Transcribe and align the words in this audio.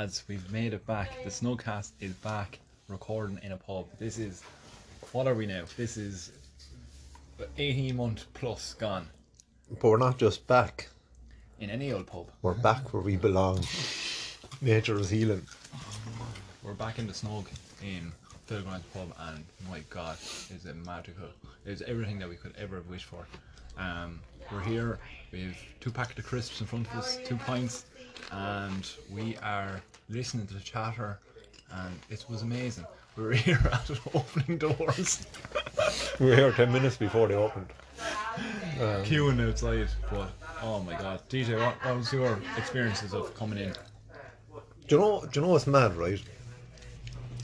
Lads, 0.00 0.24
we've 0.28 0.50
made 0.50 0.72
it 0.72 0.86
back. 0.86 1.10
The 1.24 1.28
Snowcast 1.28 1.92
is 2.00 2.14
back, 2.14 2.58
recording 2.88 3.38
in 3.42 3.52
a 3.52 3.56
pub. 3.58 3.84
This 3.98 4.16
is, 4.16 4.42
what 5.12 5.26
are 5.26 5.34
we 5.34 5.44
now? 5.44 5.64
This 5.76 5.98
is 5.98 6.32
18 7.58 7.94
month 7.96 8.24
plus 8.32 8.72
gone 8.72 9.06
But 9.68 9.84
we're 9.90 9.98
not 9.98 10.16
just 10.16 10.46
back. 10.46 10.88
in 11.58 11.68
any 11.68 11.92
old 11.92 12.06
pub. 12.06 12.28
We're 12.40 12.54
back 12.54 12.94
where 12.94 13.02
we 13.02 13.18
belong. 13.18 13.62
Nature 14.62 14.98
is 14.98 15.10
healing. 15.10 15.46
We're 16.62 16.72
back 16.72 16.98
in 16.98 17.06
the 17.06 17.12
Snog 17.12 17.44
in 17.82 18.10
Phil 18.46 18.62
Grimes 18.62 18.84
pub, 18.94 19.12
and 19.28 19.44
my 19.68 19.80
God, 19.90 20.16
is 20.56 20.64
it 20.64 20.76
magical? 20.76 21.28
It's 21.66 21.82
everything 21.82 22.18
that 22.20 22.28
we 22.30 22.36
could 22.36 22.54
ever 22.56 22.76
have 22.76 22.86
wished 22.86 23.04
for. 23.04 23.26
Um, 23.76 24.20
we're 24.50 24.62
here. 24.62 24.98
We 25.30 25.42
have 25.42 25.58
two 25.78 25.90
packets 25.90 26.20
of 26.20 26.24
crisps 26.24 26.62
in 26.62 26.66
front 26.66 26.86
of 26.86 26.94
us, 26.96 27.18
two 27.26 27.36
pints, 27.36 27.84
and 28.32 28.88
we 29.12 29.36
are 29.42 29.82
listening 30.10 30.46
to 30.48 30.54
the 30.54 30.60
chatter, 30.60 31.18
and 31.72 31.98
it 32.08 32.24
was 32.28 32.42
amazing. 32.42 32.84
We 33.16 33.24
were 33.24 33.32
here 33.48 33.60
at 33.72 33.90
opening 34.14 34.58
doors, 34.58 35.26
We 36.18 36.26
were 36.26 36.36
here 36.36 36.52
10 36.52 36.72
minutes 36.72 36.96
before 36.96 37.28
they 37.28 37.34
opened. 37.34 37.66
queuing 39.04 39.46
outside. 39.46 39.88
But 40.10 40.30
oh 40.62 40.80
my 40.82 40.92
God, 40.92 41.20
DJ, 41.28 41.58
what, 41.58 41.74
what 41.84 41.96
was 41.96 42.12
your 42.12 42.38
experiences 42.56 43.12
of 43.12 43.34
coming 43.34 43.58
in? 43.58 43.72
Do 44.88 44.96
you 44.96 44.98
know, 45.00 45.24
do 45.30 45.40
you 45.40 45.46
know 45.46 45.52
what's 45.52 45.66
mad, 45.66 45.96
right? 45.96 46.20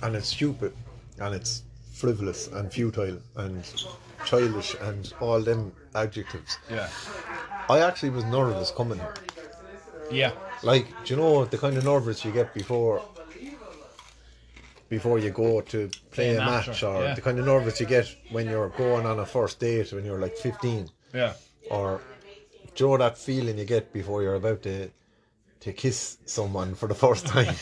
And 0.03 0.17
it's 0.17 0.29
stupid, 0.29 0.73
and 1.21 1.35
it's 1.35 1.63
frivolous, 1.93 2.49
and 2.49 2.73
futile, 2.73 3.19
and 3.37 3.65
childish, 4.25 4.75
and 4.83 5.13
all 5.21 5.41
them 5.41 5.73
adjectives. 5.95 6.59
Yeah, 6.71 6.89
I 7.69 7.81
actually 7.81 8.11
was 8.11 8.25
nervous 8.25 8.71
coming. 8.71 9.01
yeah, 10.11 10.33
Like, 10.63 10.87
do 11.05 11.15
you 11.15 11.21
know 11.21 11.45
the 11.45 11.59
kind 11.59 11.77
of 11.77 11.85
nervous 11.85 12.25
you 12.25 12.33
get 12.33 12.55
before 12.55 13.03
before 14.89 15.19
you 15.19 15.31
go 15.31 15.61
to 15.61 15.91
play 16.13 16.37
a 16.37 16.39
match, 16.39 16.83
or 16.83 17.03
yeah. 17.03 17.15
the 17.15 17.21
kind 17.21 17.39
of 17.39 17.47
nervous 17.47 17.81
you 17.81 17.87
get 17.87 18.15
when 18.31 18.49
you're 18.49 18.69
going 18.71 19.05
on 19.05 19.19
a 19.19 19.27
first 19.27 19.59
date 19.59 19.93
when 19.93 20.05
you're 20.05 20.21
like 20.21 20.37
15? 20.37 20.89
yeah, 21.13 21.33
or 21.71 22.01
do 22.75 22.85
you 22.85 22.91
know 22.91 22.97
that 22.99 23.19
feeling 23.19 23.59
you 23.59 23.65
get 23.65 23.93
before 23.93 24.23
you're 24.23 24.35
about 24.35 24.63
to 24.63 24.91
to 25.61 25.73
kiss 25.73 26.19
someone 26.27 26.75
for 26.75 26.87
the 26.87 26.95
first 26.95 27.27
time 27.27 27.55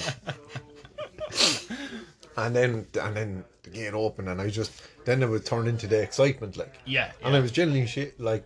and 2.37 2.55
then 2.55 2.87
and 3.01 3.17
then 3.17 3.45
the 3.63 3.71
gate 3.71 3.95
open 3.95 4.29
and 4.29 4.41
I 4.41 4.51
just 4.51 4.73
then 5.05 5.23
it 5.23 5.29
would 5.29 5.47
turn 5.47 5.69
into 5.69 5.87
the 5.87 6.03
excitement 6.03 6.57
like 6.57 6.75
yeah. 6.85 7.13
and 7.23 7.37
I 7.37 7.41
was 7.41 7.53
genuinely 7.53 7.87
shit 7.87 8.19
like 8.21 8.45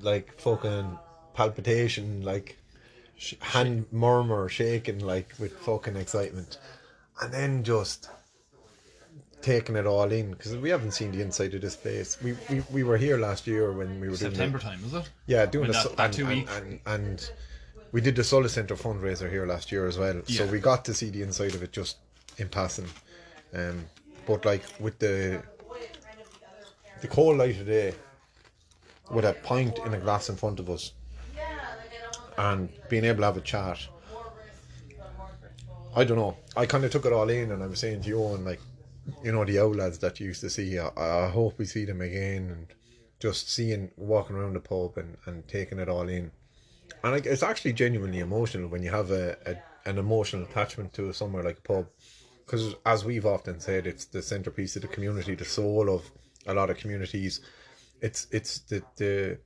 like 0.00 0.38
fucking 0.38 0.98
palpitation 1.34 2.22
like 2.22 2.58
sh- 3.20 3.34
hand 3.40 3.86
murmur 3.92 4.48
shaking 4.48 4.98
like 5.12 5.28
with 5.38 5.52
fucking 5.66 5.96
excitement 5.96 6.58
and 7.22 7.32
then 7.32 7.62
just 7.62 8.08
taking 9.42 9.76
it 9.76 9.86
all 9.86 10.10
in 10.12 10.30
because 10.32 10.54
we 10.56 10.68
haven't 10.70 10.92
seen 10.92 11.10
the 11.12 11.20
inside 11.22 11.54
of 11.54 11.60
this 11.62 11.76
place 11.76 12.18
we, 12.22 12.32
we 12.50 12.62
we 12.76 12.82
were 12.82 12.98
here 13.06 13.16
last 13.18 13.46
year 13.46 13.72
when 13.72 13.90
we 14.00 14.08
were 14.08 14.16
doing 14.16 14.30
the- 14.32 14.36
September 14.36 14.58
time, 14.58 14.82
was 14.82 14.94
it? 14.94 15.10
yeah, 15.26 15.46
doing 15.46 15.68
When 15.68 15.72
the 15.72 15.88
that- 15.88 15.96
that 15.96 16.04
and, 16.06 16.14
two 16.14 16.26
and, 16.26 16.34
week- 16.40 16.48
and, 16.56 16.80
and 16.86 17.30
we 17.92 18.00
did 18.00 18.14
the 18.16 18.22
Solar 18.24 18.48
Centre 18.48 18.76
fundraiser 18.76 19.28
here 19.30 19.46
last 19.46 19.72
year 19.72 19.86
as 19.88 19.98
well, 19.98 20.22
so 20.26 20.46
we 20.46 20.60
got 20.60 20.84
to 20.84 20.94
see 20.94 21.10
the 21.10 21.22
inside 21.22 21.54
of 21.56 21.62
it 21.64 21.72
just 21.72 21.96
in 22.38 22.48
passing. 22.48 22.86
Um, 23.52 23.86
but 24.28 24.44
like 24.44 24.62
with 24.78 24.96
the 25.00 25.42
the 27.00 27.08
cold 27.08 27.38
light 27.38 27.58
of 27.58 27.66
day, 27.66 27.94
with 29.10 29.24
a 29.24 29.32
pint 29.42 29.78
in 29.86 29.92
a 29.94 29.98
glass 29.98 30.28
in 30.28 30.36
front 30.36 30.60
of 30.60 30.70
us, 30.70 30.92
and 32.38 32.68
being 32.88 33.04
able 33.04 33.20
to 33.20 33.26
have 33.26 33.36
a 33.36 33.40
chat. 33.40 33.78
I 35.94 36.04
don't 36.04 36.18
know. 36.18 36.36
I 36.56 36.66
kind 36.66 36.84
of 36.84 36.92
took 36.92 37.06
it 37.06 37.12
all 37.12 37.28
in, 37.28 37.50
and 37.50 37.62
I 37.62 37.66
was 37.66 37.80
saying 37.80 38.02
to 38.02 38.08
you, 38.08 38.24
and 38.34 38.44
like, 38.44 38.60
you 39.24 39.32
know, 39.32 39.44
the 39.44 39.58
old 39.58 39.76
lads 39.76 39.98
that 39.98 40.20
you 40.20 40.26
used 40.26 40.40
to 40.42 40.50
see. 40.50 40.78
I, 40.78 40.90
I 40.96 41.28
hope 41.28 41.58
we 41.58 41.64
see 41.64 41.84
them 41.84 42.00
again, 42.00 42.50
and 42.50 42.66
just 43.18 43.50
seeing 43.50 43.90
walking 43.96 44.36
around 44.36 44.54
the 44.54 44.60
pub 44.60 44.96
and, 44.96 45.16
and 45.26 45.46
taking 45.48 45.78
it 45.78 45.88
all 45.88 46.08
in. 46.08 46.30
And 47.02 47.12
like, 47.12 47.26
it's 47.26 47.42
actually 47.42 47.72
genuinely 47.72 48.20
emotional 48.20 48.68
when 48.68 48.82
you 48.82 48.90
have 48.90 49.10
a, 49.10 49.36
a 49.46 49.56
an 49.88 49.98
emotional 49.98 50.44
attachment 50.44 50.92
to 50.92 51.12
somewhere 51.12 51.42
like 51.42 51.58
a 51.58 51.62
pub, 51.62 51.86
because 52.44 52.74
as 52.84 53.04
we've 53.04 53.26
often 53.26 53.58
said, 53.60 53.86
it's 53.86 54.04
the 54.04 54.22
centerpiece 54.22 54.76
of 54.76 54.82
the 54.82 54.88
community, 54.88 55.34
the 55.34 55.44
soul 55.44 55.88
of 55.88 56.10
a 56.46 56.54
lot 56.54 56.70
of 56.70 56.76
communities. 56.76 57.40
It's 58.00 58.26
it's 58.30 58.60
the 58.60 58.82
the 58.96 59.38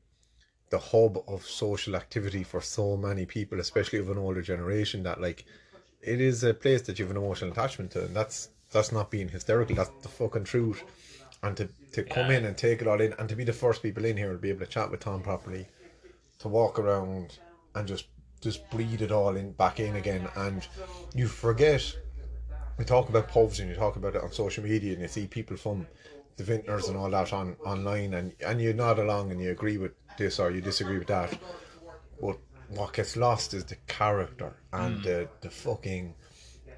the 0.74 0.80
hub 0.80 1.22
of 1.28 1.46
social 1.46 1.94
activity 1.94 2.42
for 2.42 2.60
so 2.60 2.96
many 2.96 3.24
people, 3.24 3.60
especially 3.60 4.00
of 4.00 4.10
an 4.10 4.18
older 4.18 4.42
generation. 4.42 5.04
That 5.04 5.20
like, 5.20 5.44
it 6.02 6.20
is 6.20 6.42
a 6.42 6.52
place 6.52 6.82
that 6.82 6.98
you 6.98 7.04
have 7.04 7.12
an 7.16 7.22
emotional 7.22 7.52
attachment 7.52 7.92
to, 7.92 8.06
and 8.06 8.16
that's 8.16 8.48
that's 8.72 8.90
not 8.90 9.08
being 9.08 9.28
hysterical. 9.28 9.76
That's 9.76 9.92
the 10.02 10.08
fucking 10.08 10.42
truth. 10.42 10.82
And 11.44 11.56
to 11.58 11.68
to 11.92 12.02
come 12.02 12.32
in 12.32 12.44
and 12.44 12.56
take 12.56 12.80
it 12.82 12.88
all 12.88 13.00
in, 13.00 13.12
and 13.20 13.28
to 13.28 13.36
be 13.36 13.44
the 13.44 13.52
first 13.52 13.84
people 13.84 14.04
in 14.04 14.16
here 14.16 14.32
and 14.32 14.40
be 14.40 14.50
able 14.50 14.66
to 14.66 14.72
chat 14.76 14.90
with 14.90 14.98
Tom 14.98 15.22
properly, 15.22 15.68
to 16.40 16.48
walk 16.48 16.80
around 16.80 17.38
and 17.76 17.86
just 17.86 18.06
just 18.40 18.68
breathe 18.70 19.02
it 19.02 19.12
all 19.12 19.36
in 19.36 19.52
back 19.52 19.78
in 19.78 19.94
again, 19.94 20.26
and 20.34 20.66
you 21.14 21.28
forget. 21.28 21.82
We 22.78 22.84
talk 22.84 23.08
about 23.08 23.28
pubs 23.28 23.60
and 23.60 23.70
you 23.70 23.76
talk 23.76 23.94
about 23.94 24.16
it 24.16 24.24
on 24.24 24.32
social 24.32 24.64
media, 24.64 24.94
and 24.94 25.02
you 25.02 25.06
see 25.06 25.28
people 25.28 25.56
from 25.56 25.86
the 26.36 26.42
vintners 26.42 26.88
and 26.88 26.96
all 26.96 27.10
that 27.10 27.32
on 27.32 27.54
online, 27.64 28.14
and 28.14 28.34
and 28.44 28.60
you 28.60 28.72
nod 28.72 28.98
along 28.98 29.30
and 29.30 29.40
you 29.40 29.52
agree 29.52 29.78
with 29.78 29.92
this 30.16 30.38
or 30.38 30.50
you 30.50 30.60
disagree 30.60 30.98
with 30.98 31.08
that. 31.08 31.38
But 32.20 32.38
what 32.68 32.92
gets 32.92 33.16
lost 33.16 33.54
is 33.54 33.64
the 33.64 33.76
character 33.86 34.52
and 34.72 35.02
the 35.02 35.28
the 35.40 35.50
fucking 35.50 36.14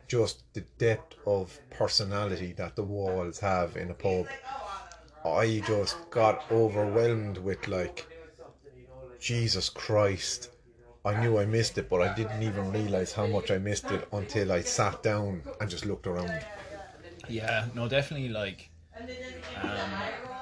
just 0.09 0.43
the 0.55 0.63
depth 0.79 1.17
of 1.27 1.59
personality 1.71 2.53
that 2.55 2.77
the 2.77 2.83
walls 2.83 3.39
have 3.41 3.77
in 3.77 3.91
a 3.91 3.95
pub. 3.95 4.27
I 5.25 5.63
just 5.67 5.97
got 6.11 6.45
overwhelmed 6.51 7.39
with 7.39 7.67
like 7.67 8.07
Jesus 9.19 9.69
Christ. 9.69 10.51
I 11.05 11.21
knew 11.21 11.39
I 11.39 11.47
missed 11.47 11.79
it, 11.79 11.89
but 11.89 12.03
I 12.03 12.15
didn't 12.15 12.43
even 12.43 12.73
realize 12.73 13.13
how 13.13 13.27
much 13.27 13.51
I 13.51 13.59
missed 13.59 13.91
it 13.91 14.07
until 14.13 14.53
I 14.53 14.61
sat 14.61 15.03
down 15.03 15.43
and 15.61 15.71
just 15.71 15.87
looked 15.87 16.07
around. 16.07 16.45
Yeah, 17.29 17.67
no, 17.75 17.89
definitely 17.89 18.29
like 18.29 18.71
um, 19.63 19.91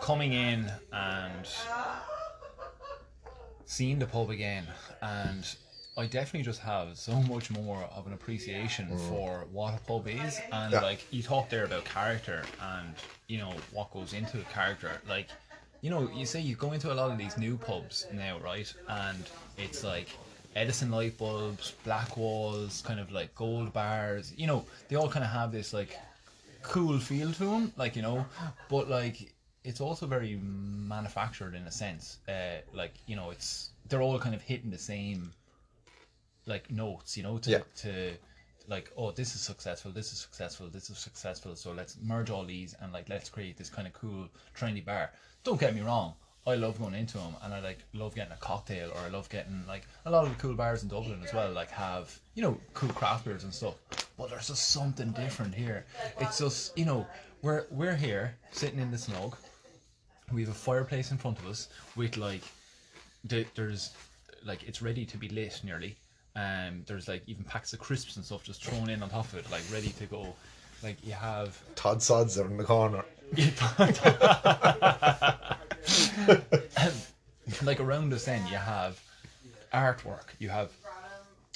coming 0.01 0.33
in 0.33 0.71
and 0.93 1.47
seeing 3.75 3.99
the 3.99 4.07
pub 4.07 4.31
again, 4.31 4.65
and 5.03 5.45
I 5.97 6.07
definitely 6.07 6.43
just 6.43 6.61
have 6.61 6.97
so 6.97 7.15
much 7.23 7.51
more 7.51 7.83
of 7.97 8.07
an 8.07 8.13
appreciation 8.13 8.87
mm. 8.89 9.09
for 9.09 9.47
what 9.53 9.75
a 9.75 9.81
pub 9.91 10.07
is, 10.09 10.41
and 10.53 10.73
Yeah. 10.73 10.81
like 10.81 11.01
you 11.11 11.23
talked 11.23 11.51
there 11.51 11.65
about 11.65 11.85
character 11.85 12.45
and 12.61 12.95
you 13.29 13.39
know 13.39 13.53
what 13.73 13.93
goes 13.93 14.13
into 14.13 14.41
a 14.41 14.45
character, 14.45 14.93
like. 15.09 15.29
You 15.85 15.91
know, 15.91 16.09
you 16.17 16.25
say 16.25 16.41
you 16.41 16.57
go 16.57 16.73
into 16.73 16.91
a 16.91 16.97
lot 17.01 17.11
of 17.11 17.19
these 17.19 17.37
new 17.37 17.59
pubs 17.59 18.07
now, 18.11 18.39
right? 18.39 18.73
And 18.89 19.23
it's 19.59 19.85
like 19.85 20.09
Edison 20.57 20.91
light 20.91 21.19
bulbs, 21.19 21.75
black 21.85 22.17
walls, 22.17 22.83
kind 22.87 22.99
of 22.99 23.13
like 23.13 23.35
gold 23.35 23.71
bars. 23.75 24.33
You 24.35 24.47
know, 24.47 24.65
they 24.89 24.97
all 24.97 25.11
kind 25.11 25.23
of 25.23 25.31
have 25.31 25.53
this 25.53 25.75
like 25.75 25.99
cool 26.63 26.99
feel 26.99 27.33
to 27.35 27.45
them, 27.45 27.73
like 27.77 27.97
you 27.97 28.03
know, 28.03 28.25
but 28.71 28.89
like 28.89 29.34
it's 29.65 29.81
also 29.81 30.07
very 30.07 30.37
manufactured 30.37 31.55
in 31.55 31.63
a 31.63 31.71
sense. 31.73 32.19
Uh, 32.29 32.61
like 32.73 32.95
you 33.07 33.17
know, 33.17 33.31
it's 33.31 33.71
they're 33.89 34.03
all 34.03 34.19
kind 34.19 34.35
of 34.35 34.43
hitting 34.43 34.71
the 34.71 34.79
same 34.79 35.33
like 36.47 36.71
notes, 36.71 37.17
you 37.17 37.23
know, 37.23 37.39
to 37.39 37.51
Yeah. 37.51 37.59
to 37.77 38.13
like 38.69 38.91
oh 38.97 39.11
this 39.11 39.35
is 39.35 39.41
successful, 39.41 39.91
this 39.91 40.13
is 40.13 40.19
successful, 40.19 40.69
this 40.69 40.91
is 40.91 40.99
successful. 40.99 41.57
So 41.57 41.73
let's 41.73 41.97
merge 42.03 42.31
all 42.31 42.45
these 42.45 42.75
and 42.81 42.93
like 42.93 43.09
let's 43.09 43.29
create 43.29 43.57
this 43.57 43.71
kind 43.71 43.87
of 43.87 43.95
cool 43.95 44.29
trendy 44.57 44.85
bar. 44.85 45.11
Don't 45.43 45.59
get 45.61 45.75
me 45.75 45.81
wrong. 45.81 46.15
I 46.47 46.57
love 46.57 46.79
going 46.79 46.93
into 46.93 47.17
them, 47.17 47.35
and 47.43 47.55
I 47.55 47.61
like 47.61 47.79
love 47.95 48.15
getting 48.15 48.33
a 48.33 48.37
cocktail, 48.37 48.91
or 48.91 48.99
I 48.99 49.09
love 49.09 49.31
getting 49.31 49.65
like 49.67 49.87
a 50.05 50.11
lot 50.11 50.25
of 50.27 50.29
the 50.37 50.43
cool 50.43 50.53
bars 50.53 50.83
in 50.83 50.91
Dublin 50.91 51.23
as 51.25 51.33
well. 51.33 51.51
Like 51.51 51.71
have 51.71 52.19
you 52.35 52.43
know 52.43 52.59
cool 52.75 52.91
craft 52.91 53.25
beers 53.25 53.45
and 53.45 53.55
stuff. 53.55 53.77
But 54.19 54.29
there's 54.29 54.49
just 54.49 54.69
something 54.71 55.13
different 55.13 55.55
here. 55.55 55.87
It's 56.21 56.39
just 56.39 56.77
you 56.77 56.85
know 56.85 57.07
we're 57.41 57.65
we're 57.71 57.97
here 57.97 58.37
sitting 58.53 58.79
in 58.79 58.91
the 58.91 58.99
snug. 58.99 59.37
We 60.33 60.43
have 60.43 60.51
a 60.51 60.55
fireplace 60.55 61.11
in 61.11 61.19
front 61.19 61.39
of 61.39 61.47
us 61.47 61.69
with 61.97 62.17
like 62.17 62.43
the, 63.25 63.47
there's 63.55 63.93
like 64.45 64.63
it's 64.65 64.83
ready 64.83 65.05
to 65.07 65.17
be 65.17 65.29
lit 65.29 65.61
nearly. 65.65 65.97
Um, 66.37 66.83
there's 66.87 67.07
like 67.07 67.23
even 67.27 67.45
packs 67.45 67.73
of 67.73 67.79
crisps 67.79 68.17
and 68.17 68.25
stuff 68.25 68.43
just 68.43 68.65
thrown 68.65 68.91
in 68.91 69.03
on 69.03 69.11
top 69.11 69.27
of 69.33 69.37
it, 69.37 69.51
like 69.51 69.63
ready 69.73 69.91
to 69.91 70.07
go. 70.07 70.35
Like 70.83 70.97
you 71.07 71.13
have 71.13 71.61
Todd 71.77 72.03
Sods 72.03 72.39
are 72.39 72.47
in 72.47 72.57
the 72.57 72.65
corner. 72.65 73.05
like 77.63 77.81
around 77.81 78.13
us 78.13 78.25
then 78.25 78.47
you 78.47 78.57
have 78.57 79.01
artwork 79.73 80.27
you 80.39 80.49
have 80.49 80.71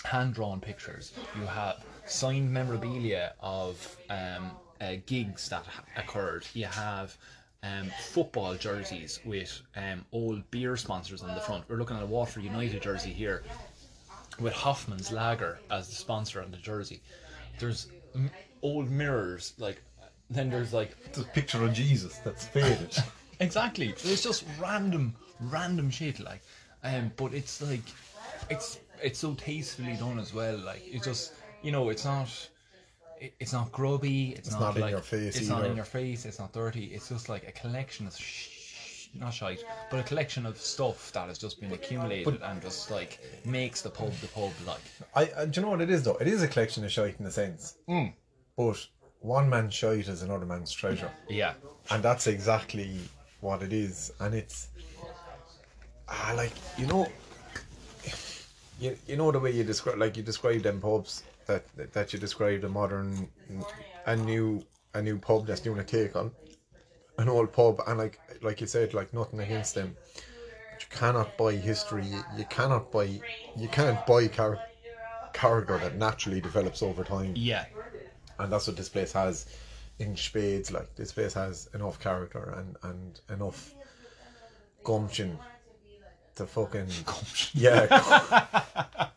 hand 0.04 0.34
drawn 0.34 0.60
pictures 0.60 1.12
you 1.38 1.46
have 1.46 1.84
signed 2.06 2.50
memorabilia 2.50 3.32
of 3.40 3.96
um, 4.10 4.50
uh, 4.80 4.94
gigs 5.06 5.48
that 5.48 5.64
ha- 5.66 5.84
occurred 5.96 6.46
you 6.54 6.64
have 6.66 7.16
um, 7.62 7.90
football 8.10 8.54
jerseys 8.54 9.20
with 9.24 9.60
um, 9.76 10.04
old 10.12 10.48
beer 10.50 10.76
sponsors 10.76 11.22
on 11.22 11.34
the 11.34 11.40
front 11.40 11.64
we're 11.68 11.76
looking 11.76 11.96
at 11.96 12.02
a 12.02 12.06
Waterford 12.06 12.44
United 12.44 12.82
jersey 12.82 13.12
here 13.12 13.42
with 14.40 14.52
Hoffman's 14.52 15.10
Lager 15.10 15.58
as 15.70 15.88
the 15.88 15.94
sponsor 15.94 16.42
on 16.42 16.50
the 16.50 16.56
jersey 16.58 17.00
there's 17.58 17.88
m- 18.14 18.30
old 18.62 18.90
mirrors 18.90 19.54
like 19.58 19.82
then 20.30 20.50
there's 20.50 20.72
like 20.72 20.94
a 21.16 21.22
picture 21.22 21.64
of 21.64 21.72
Jesus 21.72 22.18
that's 22.18 22.46
faded. 22.46 22.96
Exactly. 23.40 23.90
It's 23.90 24.24
just 24.24 24.44
random, 24.60 25.14
random 25.38 25.90
shit. 25.90 26.18
Like, 26.18 26.42
um, 26.82 27.12
but 27.16 27.32
it's 27.34 27.62
like, 27.62 27.82
it's 28.50 28.80
it's 29.00 29.20
so 29.20 29.34
tastefully 29.34 29.94
done 29.94 30.18
as 30.18 30.34
well. 30.34 30.58
Like, 30.58 30.82
it's 30.84 31.04
just 31.04 31.34
you 31.62 31.70
know, 31.70 31.88
it's 31.90 32.04
not. 32.04 32.28
It- 33.20 33.34
It's 33.40 33.52
not 33.52 33.70
grubby. 33.72 34.30
It's, 34.36 34.50
not, 34.52 34.60
not 34.60 34.76
in 34.76 34.82
like 34.82 34.90
your 34.92 35.00
face 35.00 35.36
It's 35.36 35.48
not 35.48 35.64
in 35.64 35.76
your 35.76 35.84
face. 35.84 36.24
It's 36.24 36.38
not 36.38 36.52
dirty. 36.52 36.86
It's 36.86 37.08
just 37.08 37.28
like 37.28 37.46
a 37.48 37.52
collection 37.52 38.06
of 38.06 38.16
sh- 38.16 39.08
not 39.14 39.32
shite, 39.32 39.64
but 39.90 40.00
a 40.00 40.02
collection 40.02 40.44
of 40.44 40.58
stuff 40.58 41.12
that 41.12 41.28
has 41.28 41.38
just 41.38 41.60
been 41.60 41.72
accumulated 41.72 42.40
and 42.42 42.60
just 42.60 42.90
like 42.90 43.18
makes 43.44 43.80
the 43.80 43.90
pub 43.90 44.12
the 44.20 44.28
pub. 44.28 44.52
Like, 44.66 44.80
I, 45.14 45.30
I 45.42 45.46
do 45.46 45.60
you 45.60 45.64
know 45.64 45.70
what 45.72 45.80
it 45.80 45.90
is 45.90 46.02
though? 46.02 46.16
It 46.16 46.28
is 46.28 46.42
a 46.42 46.48
collection 46.48 46.84
of 46.84 46.92
shite 46.92 47.18
in 47.18 47.26
a 47.26 47.30
sense. 47.30 47.76
Mm. 47.88 48.12
But 48.56 48.86
one 49.20 49.48
man's 49.48 49.74
shite 49.74 50.08
is 50.08 50.22
another 50.22 50.44
man's 50.46 50.70
treasure. 50.72 51.10
yeah, 51.28 51.54
And 51.90 52.02
that's 52.02 52.26
exactly 52.26 52.98
what 53.40 53.62
it 53.62 53.72
is. 53.72 54.12
And 54.20 54.34
it's 54.34 54.68
ah 56.08 56.34
like, 56.36 56.52
you 56.76 56.86
know 56.86 57.06
you, 58.80 58.96
you 59.06 59.16
know 59.16 59.32
the 59.32 59.40
way 59.40 59.50
you 59.50 59.64
describe 59.64 59.98
like 59.98 60.16
you 60.16 60.22
describe 60.22 60.62
them 60.62 60.80
pubs 60.80 61.24
that 61.48 61.92
that 61.92 62.12
you 62.12 62.18
described 62.18 62.62
a 62.62 62.68
modern 62.68 63.28
a 64.06 64.14
new 64.14 64.62
a 64.94 65.02
new 65.02 65.18
pub 65.18 65.46
that's 65.46 65.60
doing 65.60 65.80
a 65.80 65.84
take 65.84 66.14
on. 66.14 66.30
An 67.18 67.28
old 67.28 67.52
pub 67.52 67.82
and 67.86 67.98
like 67.98 68.20
like 68.42 68.60
you 68.60 68.68
said, 68.68 68.94
like 68.94 69.12
nothing 69.12 69.40
against 69.40 69.74
them. 69.74 69.96
But 70.70 70.82
you 70.82 70.88
cannot 70.90 71.36
buy 71.36 71.54
history. 71.54 72.04
You, 72.04 72.22
you 72.36 72.44
cannot 72.44 72.92
buy 72.92 73.20
you 73.56 73.68
can't 73.68 74.04
buy 74.06 74.28
char- 74.28 74.60
character 75.32 75.78
that 75.78 75.96
naturally 75.96 76.40
develops 76.40 76.82
over 76.82 77.02
time. 77.02 77.32
Yeah, 77.34 77.64
and 78.38 78.52
that's 78.52 78.68
what 78.68 78.76
this 78.76 78.88
place 78.88 79.12
has 79.12 79.46
in 79.98 80.16
spades. 80.16 80.70
Like 80.70 80.94
this 80.94 81.12
place 81.12 81.34
has 81.34 81.68
enough 81.74 81.98
character 81.98 82.54
and 82.56 82.76
and 82.82 83.20
enough 83.30 83.74
gumption 84.84 85.38
to 86.36 86.46
fucking 86.46 86.86
yeah 87.52 89.08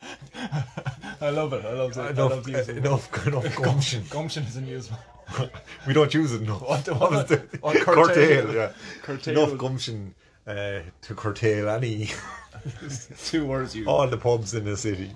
I 1.21 1.29
love 1.29 1.53
it. 1.53 1.63
I 1.65 1.73
love 1.73 1.91
it. 1.91 1.97
I 1.97 2.09
enough, 2.09 2.31
love 2.31 2.49
using 2.49 2.77
enough 2.77 3.27
enough 3.27 3.55
gumption 3.61 4.03
Gumption 4.09 4.43
is 4.43 4.57
amusement. 4.57 5.01
we 5.87 5.93
don't 5.93 6.13
use 6.13 6.33
it 6.33 6.41
enough 6.41 6.61
What- 6.61 6.87
What 6.89 7.11
what- 7.11 7.27
the- 7.27 7.37
what 7.61 7.77
curtail? 7.77 8.05
curtail 8.05 8.53
yeah 8.55 8.71
Curtail. 9.01 9.37
enough 9.43 9.57
gumption 9.57 10.13
uh, 10.47 10.79
to 11.03 11.15
curtail 11.15 11.69
any 11.69 12.09
Two 13.25 13.45
words 13.45 13.75
you. 13.75 13.85
all 13.87 14.07
the 14.07 14.17
pubs 14.17 14.53
in 14.55 14.65
the 14.65 14.75
city 14.75 15.11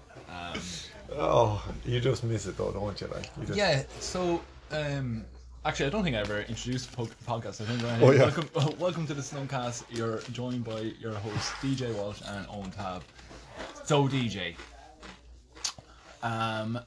oh 1.18 1.63
you 1.86 2.00
just 2.00 2.24
miss 2.24 2.46
it 2.46 2.56
though 2.57 2.72
don't 2.72 3.00
you 3.02 3.07
like 3.07 3.30
you 3.40 3.46
just, 3.46 3.57
Yeah, 3.57 3.84
so 4.00 4.42
um, 4.72 5.25
actually, 5.66 5.88
I 5.88 5.90
don't 5.90 6.04
think 6.04 6.16
I 6.16 6.19
ever 6.19 6.42
introduced 6.42 6.92
the 6.96 7.04
podcast. 7.28 7.62
I 7.62 7.66
think 7.66 7.84
ahead. 7.84 8.02
Oh, 8.04 8.12
yeah. 8.12 8.24
welcome, 8.24 8.80
welcome 8.80 9.07
to 9.07 9.13
the 9.13 9.22
Snowcast. 9.22 9.84
You're 9.92 10.18
joined 10.34 10.63
by 10.66 10.80
your 11.00 11.13
hosts 11.13 11.52
DJ 11.62 11.94
Walsh 11.96 12.22
and 12.28 12.48
Owen 12.50 12.72
Tab. 12.72 13.04
So 13.84 14.07
DJ, 14.07 14.56
um, 16.23 16.79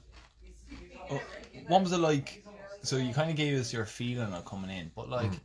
oh, 1.10 1.22
what 1.66 1.82
was 1.82 1.92
it 1.92 1.98
like? 1.98 2.43
So 2.82 2.96
you 2.96 3.12
kind 3.12 3.31
of 3.31 3.36
gave 3.36 3.58
us 3.58 3.72
your 3.72 3.84
feeling 3.84 4.32
of 4.32 4.44
coming 4.44 4.70
in, 4.70 4.91
but 4.94 5.08
like 5.08 5.31
Mm. 5.31 5.41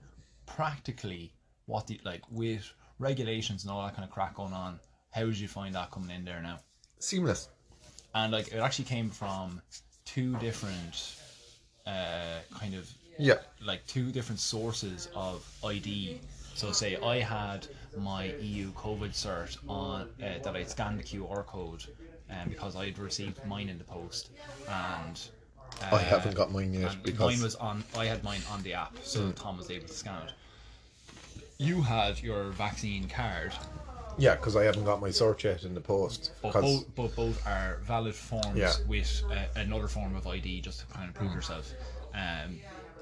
practically, 0.46 1.34
what 1.66 1.88
the 1.88 2.00
like 2.04 2.22
with 2.30 2.72
regulations 3.00 3.64
and 3.64 3.72
all 3.72 3.84
that 3.84 3.96
kind 3.96 4.04
of 4.08 4.12
crack 4.12 4.36
going 4.36 4.54
on? 4.54 4.80
How 5.12 5.26
did 5.26 5.38
you 5.40 5.48
find 5.48 5.76
that 5.76 5.92
coming 5.92 6.10
in 6.16 6.26
there 6.26 6.42
now? 6.42 6.60
seamless 7.00 7.50
and 8.16 8.32
like 8.32 8.48
it 8.54 8.60
actually 8.60 8.86
came 8.86 9.10
from 9.10 9.62
two 10.06 10.36
different 10.38 11.16
uh 11.86 12.40
kind 12.54 12.74
of 12.76 12.90
yeah 13.20 13.36
like 13.66 13.86
two 13.88 14.12
different 14.12 14.40
sources 14.40 15.10
of 15.16 15.46
ID. 15.64 16.22
So 16.54 16.72
say 16.72 16.96
I 16.98 17.20
had 17.20 17.68
my 17.96 18.26
EU 18.40 18.72
COVID 18.74 19.12
cert 19.12 19.58
on 19.68 20.08
uh, 20.22 20.40
that 20.44 20.56
I 20.56 20.64
scanned 20.64 21.00
the 21.00 21.04
QR 21.04 21.46
code, 21.46 21.84
um, 22.42 22.50
because 22.50 22.76
I 22.76 22.86
had 22.86 22.98
received 23.00 23.44
mine 23.46 23.70
in 23.70 23.78
the 23.78 23.84
post, 23.84 24.30
and 24.68 25.20
uh, 25.82 25.96
I 25.96 26.00
haven't 26.00 26.36
got 26.36 26.52
mine 26.52 26.74
yet 26.74 26.96
because 27.04 27.34
mine 27.36 27.44
was 27.44 27.56
on. 27.56 27.84
I 27.98 28.06
had 28.06 28.24
mine 28.24 28.42
on 28.52 28.64
the 28.64 28.74
app, 28.74 28.98
so 29.04 29.32
Tom 29.32 29.58
was 29.58 29.70
able 29.72 29.88
to 29.88 29.94
scan 29.94 30.24
it. 30.28 30.34
You 31.58 31.82
had 31.82 32.22
your 32.22 32.46
vaccine 32.52 33.08
card, 33.08 33.54
Yeah, 34.18 34.36
because 34.36 34.56
I 34.56 34.64
haven't 34.64 34.86
got 34.86 35.02
my 35.02 35.12
search 35.12 35.46
yet 35.46 35.64
in 35.64 35.74
the 35.74 35.82
post. 35.82 36.32
but 36.42 36.52
'cause- 36.54 36.62
both, 36.84 36.96
but 36.96 37.16
both 37.16 37.48
are 37.48 37.78
valid 37.84 38.16
forms 38.16 38.58
Yeah. 38.58 38.74
with 38.88 39.24
uh, 39.32 39.46
another 39.60 39.88
form 39.88 40.16
of 40.16 40.28
ID 40.28 40.62
just 40.62 40.80
to 40.82 40.86
kind 40.88 41.10
of 41.10 41.16
prove 41.16 41.34
yourself. 41.34 41.72
Um, 42.14 42.60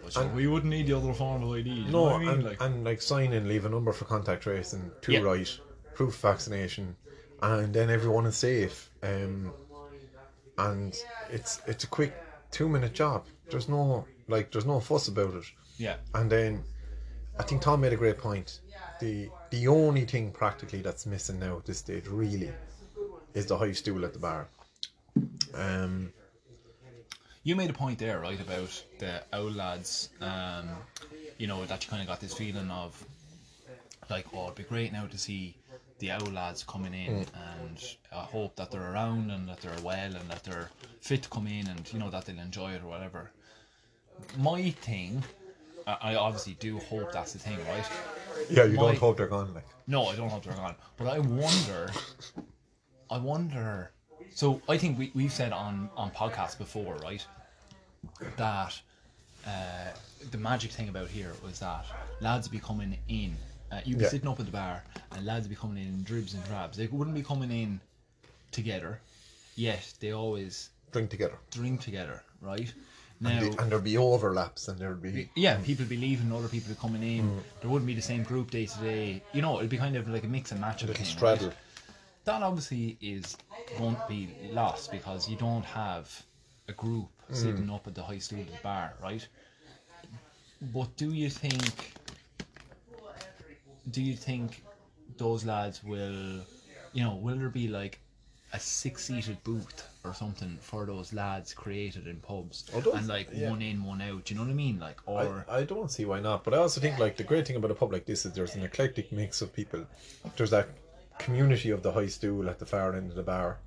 so 0.10 0.22
And- 0.22 0.36
we 0.36 0.48
wouldn't 0.48 0.70
need 0.70 0.88
the 0.88 0.94
other 0.98 1.14
form 1.14 1.44
of 1.44 1.52
ID. 1.52 1.70
You 1.70 1.86
know 1.86 1.92
no, 1.92 2.02
what 2.04 2.14
I 2.14 2.20
mean? 2.20 2.30
and, 2.30 2.44
like, 2.44 2.62
and 2.62 2.84
like 2.84 3.02
sign 3.02 3.34
in, 3.34 3.48
leave 3.48 3.66
a 3.66 3.70
number 3.70 3.92
for 3.94 4.06
contact 4.06 4.44
tracing, 4.44 4.92
two 5.02 5.14
Yeah. 5.14 5.20
right, 5.20 5.60
proof 5.96 6.14
of 6.16 6.22
vaccination, 6.22 6.96
and 7.41 7.74
then 7.74 7.89
everyone 7.89 8.25
is 8.25 8.36
safe. 8.38 8.89
Um, 9.03 9.53
and 10.57 10.95
it's 11.29 11.62
it's 11.67 11.83
a 11.83 11.88
quick 11.88 12.13
two 12.51 12.69
minute 12.69 12.93
job. 12.93 13.25
There's 13.50 13.67
no 13.69 14.05
like 14.27 14.51
there's 14.51 14.65
no 14.65 14.79
fuss 14.79 15.07
about 15.07 15.33
it. 15.36 15.45
yeah, 15.77 15.95
And 16.13 16.31
then 16.31 16.63
I 17.39 17.43
think 17.43 17.62
Tom 17.62 17.81
made 17.81 17.93
a 17.93 17.98
great 17.98 18.17
point. 18.17 18.60
The 19.00 19.29
the 19.50 19.67
only 19.67 20.05
thing 20.05 20.31
practically 20.31 20.81
that's 20.81 21.05
missing 21.05 21.39
now 21.39 21.57
at 21.57 21.65
this 21.65 21.79
stage 21.79 22.07
really 22.07 22.51
is 23.33 23.45
the 23.48 23.57
high 23.57 23.71
stool 23.71 24.05
at 24.05 24.13
the 24.13 24.19
bar. 24.19 24.48
Um, 25.53 26.13
you 27.43 27.55
made 27.55 27.69
a 27.69 27.74
point 27.74 27.98
there, 27.98 28.19
right, 28.19 28.39
about 28.39 28.83
the 29.00 29.24
old 29.33 29.55
lads. 29.55 30.10
Um, 30.21 30.69
you 31.38 31.48
know 31.48 31.65
that 31.65 31.83
you 31.83 31.89
kind 31.89 32.01
of 32.03 32.07
got 32.07 32.19
this 32.19 32.33
feeling 32.36 32.69
of 32.69 33.03
like, 34.10 34.27
oh, 34.33 34.43
it'd 34.45 34.55
be 34.55 34.63
great 34.63 34.91
now 34.93 35.07
to 35.07 35.17
see 35.17 35.55
the 36.01 36.10
owl 36.12 36.31
lads 36.34 36.63
coming 36.63 36.93
in, 36.96 37.13
and 37.13 37.96
I 38.12 38.24
hope 38.24 38.55
that 38.55 38.72
they're 38.72 38.91
around 38.91 39.29
and 39.29 39.48
that 39.48 39.62
they're 39.62 39.81
well 39.84 40.15
and 40.15 40.29
that 40.29 40.43
they're 40.43 40.70
fit 41.00 41.22
to 41.24 41.29
come 41.29 41.46
in 41.48 41.67
and 41.67 41.91
you 41.93 42.00
know 42.00 42.10
that 42.10 42.25
they'll 42.25 42.39
enjoy 42.39 42.72
it 42.72 42.81
or 42.84 42.88
whatever. 42.88 43.31
My 44.38 44.72
thing, 44.72 45.24
I 45.88 45.98
I 46.01 46.15
obviously 46.15 46.53
do 46.60 46.79
hope 46.79 47.12
that's 47.13 47.34
the 47.34 47.39
thing, 47.39 47.58
right? 47.70 47.86
Yeah, 48.50 48.63
you 48.65 48.75
My- 48.77 48.81
don't 48.88 48.98
hope 48.98 49.17
they're 49.17 49.27
gone. 49.27 49.53
Like, 49.53 49.67
No, 49.88 50.08
I 50.08 50.15
don't 50.15 50.29
hope 50.29 50.43
they're 50.43 50.53
gone. 50.53 50.75
But 50.98 51.08
I 51.08 51.20
wonder, 51.20 51.91
I 53.10 53.17
wonder. 53.20 53.91
So 54.34 54.60
I 54.67 54.77
think 54.77 54.98
we 54.98 55.12
we've 55.13 55.31
said 55.31 55.51
on 55.53 55.89
on 55.96 56.10
podcasts 56.12 56.58
before, 56.58 56.96
right, 56.98 57.24
that 58.38 58.74
uh, 59.46 59.89
the 60.31 60.38
magic 60.39 60.72
thing 60.72 60.89
about 60.89 61.10
here 61.10 61.34
was 61.43 61.60
that 61.60 61.86
lads 62.22 62.48
be 62.48 62.60
coming 62.60 62.98
in. 63.08 63.36
Uh, 63.72 63.80
you'd 63.86 63.98
be 63.98 64.04
Yeah. 64.04 64.10
sitting 64.10 64.28
up 64.28 64.40
at 64.40 64.46
the 64.46 64.51
bar, 64.51 64.84
and 65.12 65.25
lads 65.25 65.48
be 65.48 65.56
coming 65.56 65.78
in 65.82 65.90
in 65.94 66.04
dribs 66.04 66.34
and 66.34 66.44
drabs. 66.46 66.78
They 66.78 66.88
wouldn't 66.88 67.16
be 67.16 67.24
coming 67.24 67.51
in 67.51 67.80
together, 68.51 69.00
yet 69.56 69.94
they 70.00 70.12
always 70.12 70.70
drink 70.92 71.10
together. 71.10 71.38
drink 71.51 71.82
together, 71.82 72.22
right? 72.42 72.74
Now, 73.22 73.30
And, 73.30 73.54
the- 73.54 73.62
and 73.62 73.72
there'd 73.72 73.84
be 73.84 73.98
overlaps, 73.98 74.68
and 74.68 74.78
there'd 74.80 75.01
be 75.01 75.30
yeah, 75.36 75.58
people 75.62 75.86
be 75.86 75.96
leaving, 75.96 76.32
other 76.34 76.48
people 76.50 76.74
coming 76.75 77.04
in. 77.04 77.44
There 77.62 77.70
wouldn't 77.70 77.86
be 77.88 77.94
the 77.94 78.01
same 78.01 78.24
group 78.24 78.50
day 78.51 78.66
to 78.66 78.80
day. 78.80 79.24
You 79.32 79.42
know, 79.42 79.60
it'd 79.60 79.70
be 79.70 79.78
kind 79.78 79.96
of 79.96 80.08
like 80.10 80.24
a 80.24 80.28
mix 80.28 80.51
and 80.51 80.60
match 80.60 80.82
of 80.84 80.90
a 80.90 80.92
little 80.92 81.06
thing. 81.06 81.13
straddle. 81.16 81.48
Right? 81.48 81.56
That 82.25 82.44
obviously 82.44 82.98
is 83.00 83.38
won't 83.80 84.06
be 84.08 84.30
lost 84.51 84.92
because 84.92 85.30
you 85.30 85.38
don't 85.38 85.63
have 85.63 86.24
a 86.68 86.74
group 86.74 87.10
sitting 87.32 87.70
up 87.70 87.88
at 87.88 87.96
the 87.96 88.04
high 88.04 88.18
stool 88.20 88.42
of 88.42 88.48
the 88.51 88.58
bar, 88.62 88.94
right? 89.01 89.25
But 90.62 90.96
do 90.98 91.13
you 91.13 91.30
think? 91.30 91.94
Do 93.90 94.02
you 94.02 94.16
think 94.16 94.64
those 95.18 95.44
lads 95.46 95.84
will, 95.84 96.42
you 96.94 97.04
know, 97.04 97.16
will 97.16 97.36
there 97.38 97.50
be 97.50 97.68
like 97.68 98.00
a 98.54 98.60
six-seated 98.60 99.42
booth 99.44 99.88
or 100.04 100.14
something 100.14 100.58
for 100.62 100.86
those 100.86 101.14
lads 101.14 101.54
created 101.54 102.06
in 102.06 102.18
pubs 102.18 102.70
Oh, 102.76 102.92
and 102.92 103.08
like 103.08 103.30
yeah. 103.34 103.50
one 103.50 103.62
in, 103.62 103.84
one 103.84 104.02
out? 104.02 104.26
Do 104.26 104.34
you 104.34 104.40
know 104.40 104.46
what 104.46 104.52
I 104.52 104.56
mean? 104.56 104.80
Like, 104.80 105.00
or 105.06 105.46
I, 105.50 105.60
I 105.60 105.64
don't 105.64 105.90
see 105.90 106.06
why 106.06 106.20
not. 106.20 106.44
But 106.44 106.54
I 106.54 106.58
also 106.58 106.82
think 106.82 107.00
like 107.00 107.18
the 107.18 107.24
great 107.24 107.48
thing 107.48 107.56
about 107.56 107.72
a 107.72 107.76
pub 107.76 107.92
like 107.92 108.06
this 108.06 108.26
is 108.26 108.34
there's 108.34 108.56
an 108.56 108.64
eclectic 108.64 109.12
mix 109.12 109.42
of 109.42 109.54
people. 109.54 109.86
There's 110.38 110.52
that 110.52 110.70
community 111.18 111.70
of 111.72 111.82
the 111.82 111.92
high 111.92 112.08
stool 112.08 112.50
at 112.50 112.60
the 112.60 112.66
far 112.66 112.96
end 112.96 113.10
of 113.10 113.16
the 113.16 113.24
bar. 113.24 113.58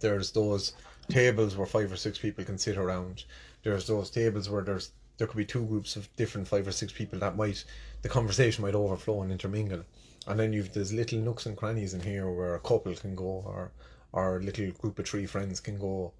There's 0.00 0.30
those 0.32 0.72
tables 1.08 1.56
where 1.56 1.66
five 1.66 1.92
or 1.92 1.96
six 1.96 2.18
people 2.18 2.44
can 2.44 2.58
sit 2.58 2.76
around. 2.76 3.24
There's 3.62 3.86
those 3.86 4.10
tables 4.10 4.48
where 4.48 4.62
there's 4.62 4.92
there 5.18 5.26
could 5.26 5.36
be 5.36 5.44
two 5.44 5.64
groups 5.64 5.96
of 5.96 6.14
different 6.16 6.48
five 6.48 6.66
or 6.66 6.72
six 6.72 6.92
people 6.92 7.18
that 7.20 7.36
might 7.36 7.64
the 8.02 8.08
conversation 8.08 8.62
might 8.62 8.74
overflow 8.74 9.22
and 9.22 9.32
intermingle. 9.32 9.84
And 10.26 10.38
then 10.38 10.52
you've 10.52 10.72
there's 10.72 10.92
little 10.92 11.18
nooks 11.18 11.46
and 11.46 11.56
crannies 11.56 11.94
in 11.94 12.00
here 12.00 12.30
where 12.30 12.54
a 12.54 12.60
couple 12.60 12.94
can 12.94 13.14
go 13.14 13.42
or 13.44 13.72
or 14.12 14.36
a 14.36 14.42
little 14.42 14.70
group 14.72 14.98
of 14.98 15.06
three 15.06 15.26
friends 15.26 15.60
can 15.60 15.78
go. 15.78 16.12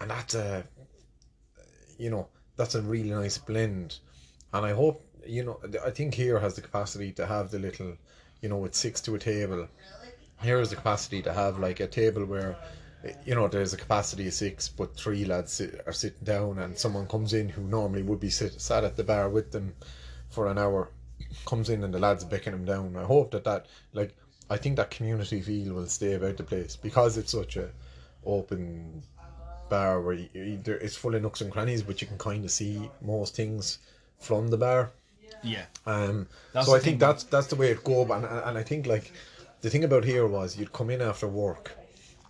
And 0.00 0.10
that's 0.10 0.34
a 0.34 0.64
you 2.00 2.08
know 2.10 2.26
that's 2.56 2.74
a 2.74 2.82
really 2.82 3.10
nice 3.10 3.36
blend 3.36 3.98
and 4.54 4.64
i 4.64 4.72
hope 4.72 5.04
you 5.26 5.44
know 5.44 5.60
i 5.84 5.90
think 5.90 6.14
here 6.14 6.38
has 6.40 6.54
the 6.54 6.62
capacity 6.62 7.12
to 7.12 7.26
have 7.26 7.50
the 7.50 7.58
little 7.58 7.94
you 8.40 8.48
know 8.48 8.56
with 8.56 8.74
six 8.74 9.00
to 9.02 9.14
a 9.14 9.18
table 9.18 9.68
here 10.42 10.58
has 10.58 10.70
the 10.70 10.76
capacity 10.76 11.20
to 11.20 11.32
have 11.32 11.58
like 11.58 11.80
a 11.80 11.86
table 11.86 12.24
where 12.24 12.56
you 13.24 13.34
know 13.34 13.48
there's 13.48 13.72
a 13.72 13.76
capacity 13.76 14.26
of 14.26 14.34
six 14.34 14.68
but 14.68 14.96
three 14.96 15.24
lads 15.24 15.52
sit, 15.52 15.80
are 15.86 15.92
sitting 15.92 16.24
down 16.24 16.58
and 16.58 16.76
someone 16.76 17.06
comes 17.06 17.32
in 17.32 17.48
who 17.48 17.62
normally 17.62 18.02
would 18.02 18.20
be 18.20 18.30
sit, 18.30 18.60
sat 18.60 18.84
at 18.84 18.96
the 18.96 19.04
bar 19.04 19.28
with 19.28 19.52
them 19.52 19.74
for 20.28 20.48
an 20.48 20.58
hour 20.58 20.90
comes 21.46 21.70
in 21.70 21.84
and 21.84 21.94
the 21.94 21.98
lads 21.98 22.24
beckon 22.24 22.54
him 22.54 22.64
down 22.64 22.96
i 22.96 23.04
hope 23.04 23.30
that 23.30 23.44
that 23.44 23.66
like 23.94 24.14
i 24.50 24.56
think 24.56 24.76
that 24.76 24.90
community 24.90 25.40
feel 25.40 25.74
will 25.74 25.86
stay 25.86 26.14
about 26.14 26.36
the 26.36 26.42
place 26.42 26.76
because 26.76 27.16
it's 27.16 27.32
such 27.32 27.56
a 27.56 27.70
open 28.24 29.02
bar 29.70 30.02
where 30.02 30.14
you, 30.14 30.28
it's 30.66 30.96
full 30.96 31.14
of 31.14 31.22
nooks 31.22 31.40
and 31.40 31.50
crannies, 31.50 31.82
but 31.82 32.02
you 32.02 32.06
can 32.06 32.18
kind 32.18 32.44
of 32.44 32.50
see 32.50 32.90
most 33.00 33.34
things 33.34 33.78
from 34.18 34.48
the 34.48 34.58
bar. 34.58 34.90
yeah, 35.42 35.64
Um, 35.86 36.28
That's 36.52 36.66
so 36.66 36.74
I 36.74 36.80
think 36.80 37.00
that's 37.00 37.24
that's 37.24 37.46
the 37.46 37.56
way 37.56 37.70
it 37.70 37.82
go. 37.82 38.02
And 38.12 38.26
and 38.26 38.58
I 38.58 38.62
think 38.62 38.86
like 38.86 39.12
the 39.62 39.70
thing 39.70 39.84
about 39.84 40.04
here 40.04 40.26
was 40.26 40.58
you'd 40.58 40.72
come 40.74 40.90
in 40.90 41.00
after 41.00 41.26
work, 41.26 41.72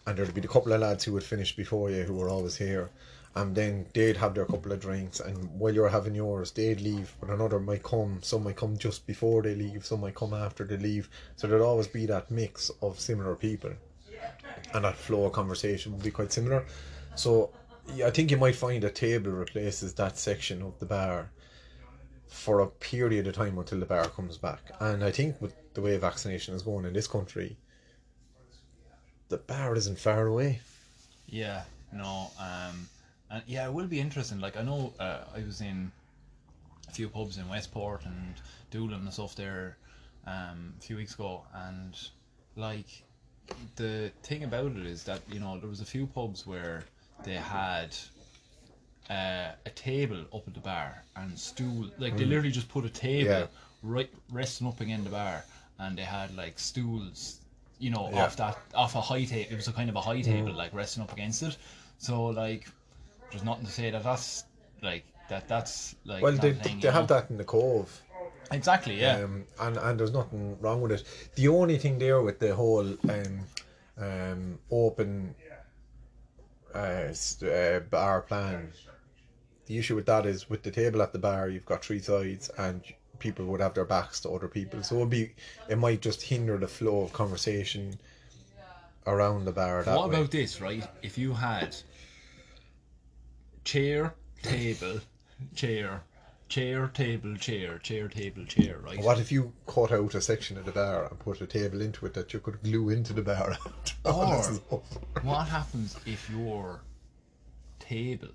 and 0.06 0.16
there'd 0.16 0.34
be 0.34 0.40
a 0.40 0.48
couple 0.48 0.72
of 0.72 0.80
lads 0.80 1.04
who 1.04 1.12
would 1.12 1.22
finish 1.22 1.54
before 1.54 1.90
you 1.90 2.02
who 2.02 2.14
were 2.14 2.28
always 2.28 2.56
here, 2.56 2.90
and 3.34 3.54
then 3.54 3.86
they'd 3.94 4.16
have 4.16 4.34
their 4.34 4.46
couple 4.46 4.72
of 4.72 4.80
drinks, 4.80 5.20
and 5.20 5.50
while 5.58 5.72
you're 5.72 5.88
having 5.88 6.14
yours, 6.14 6.50
they'd 6.50 6.80
leave, 6.80 7.14
but 7.20 7.30
another 7.30 7.60
might 7.60 7.82
come. 7.82 8.18
Some 8.22 8.44
might 8.44 8.56
come 8.56 8.76
just 8.76 9.06
before 9.06 9.42
they 9.42 9.54
leave. 9.54 9.86
Some 9.86 10.00
might 10.00 10.16
come 10.16 10.34
after 10.34 10.64
they 10.64 10.76
leave. 10.76 11.08
So 11.36 11.46
there'd 11.46 11.62
always 11.62 11.86
be 11.86 12.06
that 12.06 12.30
mix 12.30 12.70
of 12.82 12.98
similar 12.98 13.36
people 13.36 13.72
and 14.74 14.84
that 14.84 14.96
flow 14.96 15.24
of 15.24 15.32
conversation 15.32 15.92
would 15.92 16.02
be 16.02 16.10
quite 16.10 16.32
similar. 16.32 16.64
So 17.14 17.50
yeah, 17.94 18.06
I 18.06 18.10
think 18.10 18.30
you 18.30 18.36
might 18.36 18.56
find 18.56 18.82
a 18.84 18.90
table 18.90 19.30
replaces 19.30 19.94
that 19.94 20.18
section 20.18 20.62
of 20.62 20.78
the 20.78 20.86
bar 20.86 21.30
for 22.26 22.60
a 22.60 22.66
period 22.66 23.26
of 23.26 23.34
time 23.34 23.58
until 23.58 23.80
the 23.80 23.86
bar 23.86 24.06
comes 24.08 24.38
back. 24.38 24.60
And 24.80 25.02
I 25.02 25.10
think 25.10 25.40
with 25.40 25.54
the 25.74 25.80
way 25.80 25.96
vaccination 25.96 26.54
is 26.54 26.62
going 26.62 26.84
in 26.84 26.92
this 26.92 27.08
country, 27.08 27.56
the 29.30 29.38
bar 29.38 29.74
isn't 29.76 29.98
far 29.98 30.26
away. 30.26 30.60
yeah, 31.26 31.62
no, 31.92 32.30
um, 32.38 32.88
and 33.30 33.42
yeah, 33.46 33.66
it 33.66 33.72
will 33.72 33.86
be 33.86 33.98
interesting. 34.00 34.40
Like 34.40 34.56
I 34.56 34.62
know 34.62 34.92
uh, 35.00 35.20
I 35.34 35.40
was 35.44 35.60
in 35.60 35.90
a 36.88 36.92
few 36.92 37.08
pubs 37.08 37.38
in 37.38 37.48
Westport 37.48 38.04
and 38.04 38.34
Doolin 38.70 39.00
and 39.00 39.12
stuff 39.12 39.34
there 39.36 39.76
um, 40.26 40.74
a 40.78 40.82
few 40.82 40.96
weeks 40.96 41.14
ago, 41.14 41.42
and 41.54 41.96
like 42.56 43.02
the 43.76 44.12
thing 44.22 44.44
about 44.44 44.72
it 44.76 44.86
is 44.86 45.02
that 45.04 45.20
you 45.32 45.40
know 45.40 45.58
there 45.58 45.68
was 45.68 45.80
a 45.80 45.84
few 45.84 46.06
pubs 46.06 46.46
where 46.46 46.84
they 47.24 47.34
had 47.34 47.96
uh, 49.08 49.52
a 49.66 49.70
table 49.74 50.24
up 50.32 50.46
at 50.46 50.54
the 50.54 50.60
bar 50.60 51.02
and 51.16 51.36
stool 51.38 51.90
like 51.98 52.16
they 52.16 52.24
literally 52.24 52.50
just 52.50 52.68
put 52.68 52.84
a 52.84 52.88
table 52.90 53.30
Mm. 53.30 53.40
Yeah. 53.40 53.46
right 53.82 54.10
resting 54.30 54.66
up 54.68 54.80
against 54.80 55.04
the 55.04 55.10
bar 55.10 55.44
and 55.78 55.98
they 55.98 56.02
had 56.04 56.36
like 56.36 56.58
stools 56.58 57.40
you 57.80 57.90
know 57.90 58.08
Yeah. 58.12 58.18
Mm. 58.20 58.24
off 58.26 58.36
that 58.36 58.58
off 58.74 58.94
a 58.94 59.00
high 59.00 59.24
table 59.24 59.48
it 59.52 59.56
was 59.56 59.68
a 59.68 59.72
kind 59.72 59.90
of 59.90 59.96
a 59.96 60.00
high 60.00 60.20
table 60.20 60.52
like 60.52 60.72
resting 60.74 61.02
up 61.02 61.12
against 61.12 61.42
it 61.42 61.56
so 61.98 62.26
like 62.26 62.68
there's 63.30 63.42
nothing 63.44 63.64
to 63.66 63.72
say 63.72 63.90
that 63.90 64.04
that's 64.04 64.44
like 64.82 65.04
that 65.28 65.48
that's 65.48 65.94
like 66.04 66.22
Well, 66.22 66.32
they, 66.32 66.52
thing, 66.52 66.80
they 66.80 66.90
have 66.90 67.08
know? 67.08 67.14
that 67.14 67.30
in 67.30 67.36
the 67.38 67.44
Cove. 67.44 68.00
exactly 68.52 69.00
yeah 69.00 69.16
um, 69.24 69.44
and 69.60 69.76
and 69.78 69.98
there's 69.98 70.12
nothing 70.12 70.58
wrong 70.60 70.80
with 70.82 70.92
it. 70.92 71.04
The 71.36 71.48
only 71.48 71.78
thing 71.78 71.98
there 71.98 72.20
with 72.20 72.38
the 72.38 72.54
whole 72.54 72.88
um, 73.08 73.40
um, 73.96 74.58
open 74.70 75.34
uh, 76.74 77.12
uh, 77.44 77.80
bar 77.90 78.22
plan, 78.22 78.72
the 79.66 79.78
issue 79.78 79.94
with 79.96 80.06
that 80.06 80.26
is 80.26 80.48
with 80.50 80.62
the 80.62 80.70
table 80.70 81.00
at 81.02 81.12
the 81.12 81.18
bar, 81.18 81.48
you've 81.48 81.64
got 81.66 81.84
three 81.84 82.00
sides, 82.00 82.50
and 82.58 82.82
people 83.20 83.44
would 83.46 83.60
have 83.60 83.74
their 83.74 83.84
backs 83.84 84.20
to 84.20 84.30
other 84.30 84.48
people, 84.48 84.82
so 84.82 84.96
it'd 84.96 85.10
be 85.10 85.32
it 85.68 85.78
might 85.78 86.00
just 86.00 86.22
hinder 86.22 86.58
the 86.58 86.66
flow 86.68 87.02
of 87.02 87.12
conversation 87.12 87.98
around 89.06 89.44
the 89.44 89.52
bar. 89.52 89.82
That 89.84 89.96
What 89.96 90.10
way. 90.10 90.16
about 90.16 90.30
this, 90.30 90.60
right? 90.60 90.84
If 91.02 91.16
you 91.16 91.32
had 91.34 91.76
chair, 93.64 94.14
table, 94.42 95.00
chair, 95.54 96.02
chair, 96.48 96.88
table, 96.88 97.36
chair, 97.36 97.78
chair, 97.78 98.08
table, 98.08 98.44
chair, 98.44 98.78
right? 98.82 98.98
What 99.02 99.18
if 99.18 99.30
you 99.30 99.52
cut 99.66 99.92
out 99.92 100.14
a 100.14 100.20
section 100.20 100.58
of 100.58 100.64
the 100.64 100.72
bar 100.72 101.06
and 101.08 101.18
put 101.18 101.40
a 101.40 101.46
table 101.46 101.80
into 101.80 102.06
it 102.06 102.14
that 102.14 102.32
you 102.32 102.40
could 102.40 102.62
glue 102.62 102.90
into 102.90 103.12
the 103.12 103.22
bar? 103.22 103.56
Or 104.04 104.42
what 105.22 105.46
happens 105.48 105.96
if 106.06 106.28
your 106.30 106.80
table 107.78 108.30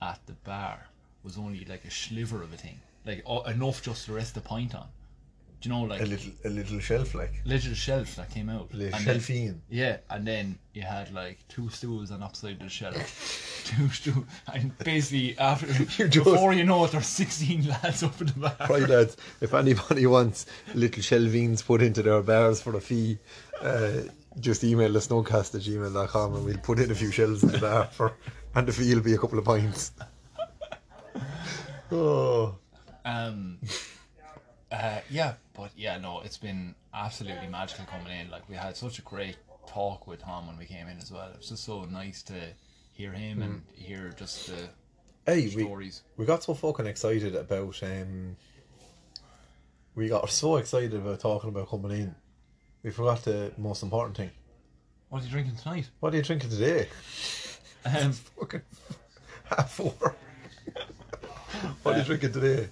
at 0.00 0.18
the 0.26 0.32
bar 0.32 0.86
was 1.22 1.36
only 1.36 1.64
like 1.66 1.84
a 1.84 1.90
sliver 1.90 2.42
of 2.42 2.52
a 2.54 2.56
thing, 2.56 2.80
like 3.06 3.22
enough 3.46 3.82
just 3.82 4.06
to 4.06 4.12
rest 4.12 4.34
the 4.34 4.40
pint 4.40 4.74
on? 4.74 4.88
Do 5.60 5.68
you 5.68 5.74
know, 5.74 5.82
like 5.82 6.00
a 6.00 6.06
little 6.06 6.32
a 6.46 6.48
little 6.48 6.80
shelf 6.80 7.14
like 7.14 7.34
little 7.44 7.74
shelf 7.74 8.16
that 8.16 8.30
came 8.30 8.48
out? 8.48 8.72
little 8.72 8.96
And 8.96 9.06
then- 9.06 9.18
shelfine. 9.18 9.58
Yeah, 9.68 9.98
and 10.08 10.26
then 10.26 10.58
you 10.72 10.80
had 10.82 11.12
like 11.12 11.46
two 11.48 11.68
stools 11.68 12.10
on 12.10 12.22
upside 12.22 12.58
the 12.60 12.68
shelf. 12.70 13.62
two 13.66 13.90
stools. 13.90 14.24
And 14.54 14.76
basically, 14.78 15.36
after 15.38 15.66
You 16.02 16.08
just- 16.08 16.24
before 16.24 16.54
you 16.54 16.64
know 16.64 16.86
it, 16.86 16.92
there's 16.92 17.04
16 17.06 17.68
lads 17.68 18.02
up 18.08 18.18
in 18.22 18.28
the 18.28 18.32
bar. 18.34 18.56
Right, 18.70 18.88
lads. 18.88 19.18
If 19.42 19.52
anybody 19.52 20.06
wants 20.06 20.46
little 20.74 21.02
shelvines 21.02 21.62
put 21.62 21.82
into 21.82 22.02
their 22.02 22.22
bars 22.22 22.62
for 22.62 22.74
a 22.76 22.80
fee, 22.80 23.18
uh, 23.60 24.00
just 24.38 24.64
email 24.64 24.96
us 24.96 25.08
snowcast 25.08 25.54
at 25.56 25.60
gmail.com 25.60 26.36
and 26.36 26.44
we'll 26.46 26.56
put 26.58 26.78
in 26.78 26.90
a 26.90 26.94
few 26.94 27.10
shelves 27.12 27.42
in 27.42 27.50
the 27.52 27.58
bar 27.58 27.84
for, 27.92 28.14
and 28.54 28.66
the 28.66 28.72
fee 28.72 28.94
will 28.94 29.02
be 29.02 29.12
a 29.12 29.18
couple 29.18 29.38
of 29.38 29.44
pints. 29.44 29.92
Oh, 31.92 32.56
Um, 33.04 33.58
uh, 34.72 35.00
yeah, 35.08 35.34
but 35.54 35.70
yeah, 35.76 35.98
no, 35.98 36.20
it's 36.20 36.38
been 36.38 36.74
absolutely 36.94 37.48
magical 37.48 37.84
coming 37.86 38.12
in. 38.18 38.30
Like, 38.30 38.48
we 38.48 38.56
had 38.56 38.76
such 38.76 38.98
a 38.98 39.02
great 39.02 39.36
talk 39.66 40.06
with 40.06 40.20
Tom 40.20 40.46
when 40.46 40.58
we 40.58 40.64
came 40.64 40.88
in 40.88 40.98
as 40.98 41.10
well. 41.10 41.28
It 41.30 41.38
was 41.38 41.48
just 41.48 41.64
so 41.64 41.84
nice 41.84 42.22
to 42.24 42.34
hear 42.92 43.12
him 43.12 43.42
and 43.42 43.62
hear 43.74 44.12
just 44.18 44.48
the 44.48 44.68
hey, 45.26 45.50
we, 45.54 45.64
stories. 45.64 46.02
we 46.16 46.26
got 46.26 46.42
so 46.42 46.54
fucking 46.54 46.86
excited 46.86 47.34
about. 47.34 47.82
Um, 47.82 48.36
we 49.94 50.08
got 50.08 50.30
so 50.30 50.56
excited 50.56 50.94
about 50.94 51.20
talking 51.20 51.50
about 51.50 51.68
coming 51.68 51.90
in 51.90 52.14
we 52.82 52.90
forgot 52.90 53.24
the 53.24 53.52
most 53.58 53.82
important 53.82 54.16
thing. 54.16 54.30
What 55.08 55.22
are 55.22 55.24
you 55.24 55.30
drinking 55.30 55.56
tonight? 55.56 55.90
What 56.00 56.14
are 56.14 56.16
you 56.16 56.22
drinking 56.22 56.50
today? 56.50 56.88
Um, 57.84 58.12
Fucking 58.38 58.62
half 59.44 59.70
four. 59.72 60.14
what 61.82 61.94
are 61.94 61.98
you 61.98 62.04
drinking 62.04 62.32
today? 62.32 62.68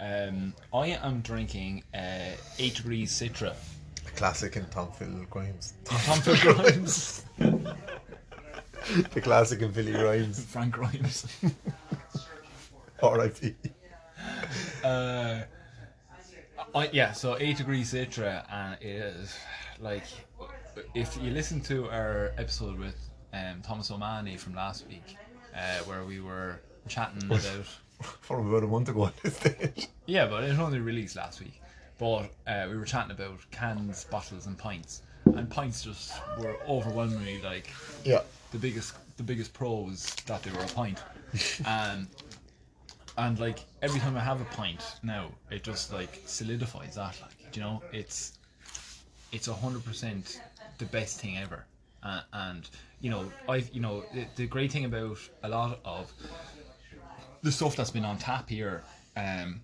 Um, 0.00 0.54
I 0.72 0.88
am 0.88 1.20
drinking 1.20 1.84
uh, 1.94 2.36
8 2.58 2.74
Degrees 2.74 3.12
Citra. 3.12 3.54
A 4.06 4.10
classic 4.10 4.56
in 4.56 4.66
Tom 4.66 4.90
Phil 4.92 5.24
Grimes. 5.30 5.74
Tom 5.84 6.20
Phil 6.20 6.36
Grimes. 6.36 7.24
the 7.38 9.20
classic 9.20 9.62
in 9.62 9.72
Philly 9.72 9.92
Grimes. 9.92 10.44
Frank 10.44 10.72
Grimes. 10.72 11.26
R.I.P. 13.02 13.54
Uh, 14.82 15.42
I, 16.74 16.90
yeah, 16.92 17.12
so 17.12 17.36
8 17.38 17.56
Degrees 17.56 17.92
Citra, 17.92 18.44
and 18.50 18.76
it 18.80 18.86
is 18.86 19.36
like 19.80 20.04
if 20.94 21.16
you 21.22 21.30
listen 21.30 21.60
to 21.62 21.88
our 21.88 22.32
episode 22.38 22.78
with 22.78 22.96
um, 23.32 23.62
Thomas 23.62 23.90
O'Mahony 23.90 24.36
from 24.36 24.54
last 24.54 24.86
week, 24.88 25.16
uh, 25.54 25.78
where 25.84 26.04
we 26.04 26.20
were 26.20 26.60
chatting 26.88 27.24
about 27.24 27.40
From 28.02 28.48
about 28.48 28.64
a 28.64 28.66
month 28.66 28.88
ago 28.88 29.06
at 29.06 29.16
this 29.18 29.36
stage. 29.36 29.88
yeah, 30.06 30.26
but 30.26 30.44
it 30.44 30.50
was 30.50 30.58
only 30.58 30.78
released 30.80 31.16
last 31.16 31.40
week. 31.40 31.60
But 31.98 32.30
uh, 32.46 32.66
we 32.68 32.76
were 32.76 32.84
chatting 32.84 33.12
about 33.12 33.38
cans, 33.50 34.04
bottles, 34.04 34.46
and 34.46 34.58
pints, 34.58 35.02
and 35.26 35.48
pints 35.48 35.82
just 35.84 36.12
were 36.38 36.56
overwhelmingly 36.68 37.40
like 37.42 37.70
Yeah. 38.04 38.20
the 38.50 38.58
biggest 38.58 38.94
the 39.16 39.22
biggest 39.22 39.52
pro 39.54 39.72
was 39.82 40.12
that 40.26 40.42
they 40.42 40.50
were 40.50 40.64
a 40.64 40.66
pint. 40.68 40.98
um, 41.66 42.08
and 43.16 43.38
like 43.38 43.60
every 43.80 44.00
time 44.00 44.16
I 44.16 44.20
have 44.20 44.40
a 44.40 44.44
pint 44.46 44.82
now, 45.04 45.28
it 45.50 45.62
just 45.62 45.92
like 45.92 46.20
solidifies 46.26 46.96
that. 46.96 47.16
Like 47.22 47.56
you 47.56 47.62
know, 47.62 47.80
it's 47.92 48.38
it's 49.32 49.46
a 49.48 49.54
hundred 49.54 49.84
percent 49.84 50.40
the 50.78 50.86
best 50.86 51.20
thing 51.20 51.38
ever. 51.38 51.64
Uh, 52.02 52.20
and 52.32 52.68
you 53.00 53.10
know, 53.10 53.30
I've 53.48 53.70
you 53.72 53.80
know 53.80 54.02
the, 54.12 54.26
the 54.36 54.46
great 54.46 54.72
thing 54.72 54.84
about 54.84 55.18
a 55.44 55.48
lot 55.48 55.78
of 55.84 56.12
the 57.44 57.52
stuff 57.52 57.76
that's 57.76 57.90
been 57.90 58.04
on 58.04 58.18
tap 58.18 58.48
here. 58.48 58.82
Um, 59.16 59.60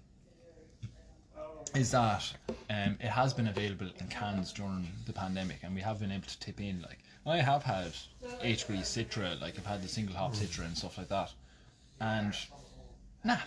is 1.75 1.93
that 1.93 2.31
um, 2.69 2.99
it 3.01 3.09
has 3.09 3.33
been 3.33 3.47
available 3.47 3.89
in 4.01 4.07
cans 4.09 4.53
during 4.53 4.89
the 5.07 5.13
pandemic, 5.13 5.59
and 5.63 5.75
we 5.75 5.81
have 5.81 6.01
been 6.01 6.13
able 6.13 6.27
to 6.27 6.39
tip 6.41 6.61
in. 6.61 6.83
Like 6.83 6.99
I 7.27 7.39
have 7.39 7.63
had 7.63 7.93
8 8.43 8.59
degree 8.59 8.79
Citra, 8.79 9.41
like 9.41 9.59
I've 9.59 9.67
had 9.67 9.83
the 9.83 9.89
single 9.89 10.15
hop 10.15 10.35
Citra 10.35 10.67
and 10.67 10.77
stuff 10.77 10.99
like 10.99 11.09
that, 11.09 11.33
and 12.01 12.35
nah, 13.25 13.39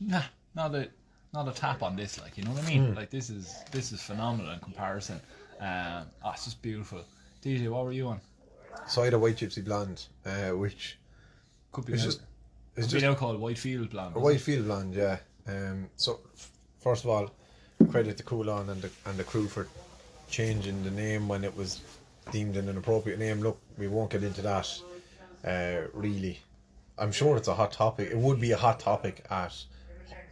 nah, 0.00 0.22
not 0.54 0.74
a 0.74 0.88
not 1.32 1.48
a 1.48 1.52
tap 1.52 1.82
on 1.82 1.96
this. 1.96 2.20
Like 2.20 2.38
you 2.38 2.44
know 2.44 2.52
what 2.52 2.64
I 2.64 2.68
mean? 2.68 2.94
Like 2.94 3.10
this 3.10 3.28
is 3.28 3.54
this 3.70 3.92
is 3.92 4.00
phenomenal 4.00 4.52
in 4.52 4.60
comparison. 4.60 5.20
Um, 5.60 6.06
oh, 6.24 6.30
it's 6.32 6.44
just 6.44 6.62
beautiful. 6.62 7.04
DJ, 7.42 7.68
what 7.68 7.84
were 7.84 7.92
you 7.92 8.06
on? 8.06 8.20
So 8.86 9.02
I 9.02 9.06
had 9.06 9.14
a 9.14 9.18
white 9.18 9.36
gypsy 9.36 9.64
blonde, 9.64 10.04
uh, 10.24 10.50
which 10.50 10.98
Could 11.72 11.86
be 11.86 11.94
it's 11.94 12.02
now, 12.02 12.06
just 12.06 12.20
it's 12.76 12.88
just 12.88 13.04
now 13.04 13.14
called 13.14 13.40
Whitefield 13.40 13.90
Blonde. 13.90 14.14
Whitefield 14.14 14.66
white 14.66 14.92
blonde, 14.92 14.94
yeah. 14.94 15.18
Um, 15.46 15.88
so 15.96 16.20
f- 16.34 16.50
first 16.80 17.04
of 17.04 17.10
all, 17.10 17.30
credit 17.90 18.16
to 18.18 18.22
Cuilán 18.24 18.68
and 18.68 18.82
the 18.82 18.90
and 19.06 19.16
the 19.16 19.24
crew 19.24 19.46
for 19.46 19.68
changing 20.30 20.82
the 20.84 20.90
name 20.90 21.28
when 21.28 21.44
it 21.44 21.56
was 21.56 21.80
deemed 22.30 22.56
an 22.56 22.68
inappropriate 22.68 23.18
name. 23.18 23.40
Look, 23.40 23.58
we 23.78 23.88
won't 23.88 24.10
get 24.10 24.22
into 24.22 24.42
that. 24.42 24.80
Uh, 25.44 25.88
really, 25.92 26.38
I'm 26.98 27.12
sure 27.12 27.36
it's 27.36 27.48
a 27.48 27.54
hot 27.54 27.72
topic. 27.72 28.10
It 28.10 28.16
would 28.16 28.40
be 28.40 28.52
a 28.52 28.56
hot 28.56 28.80
topic 28.80 29.24
at 29.30 29.54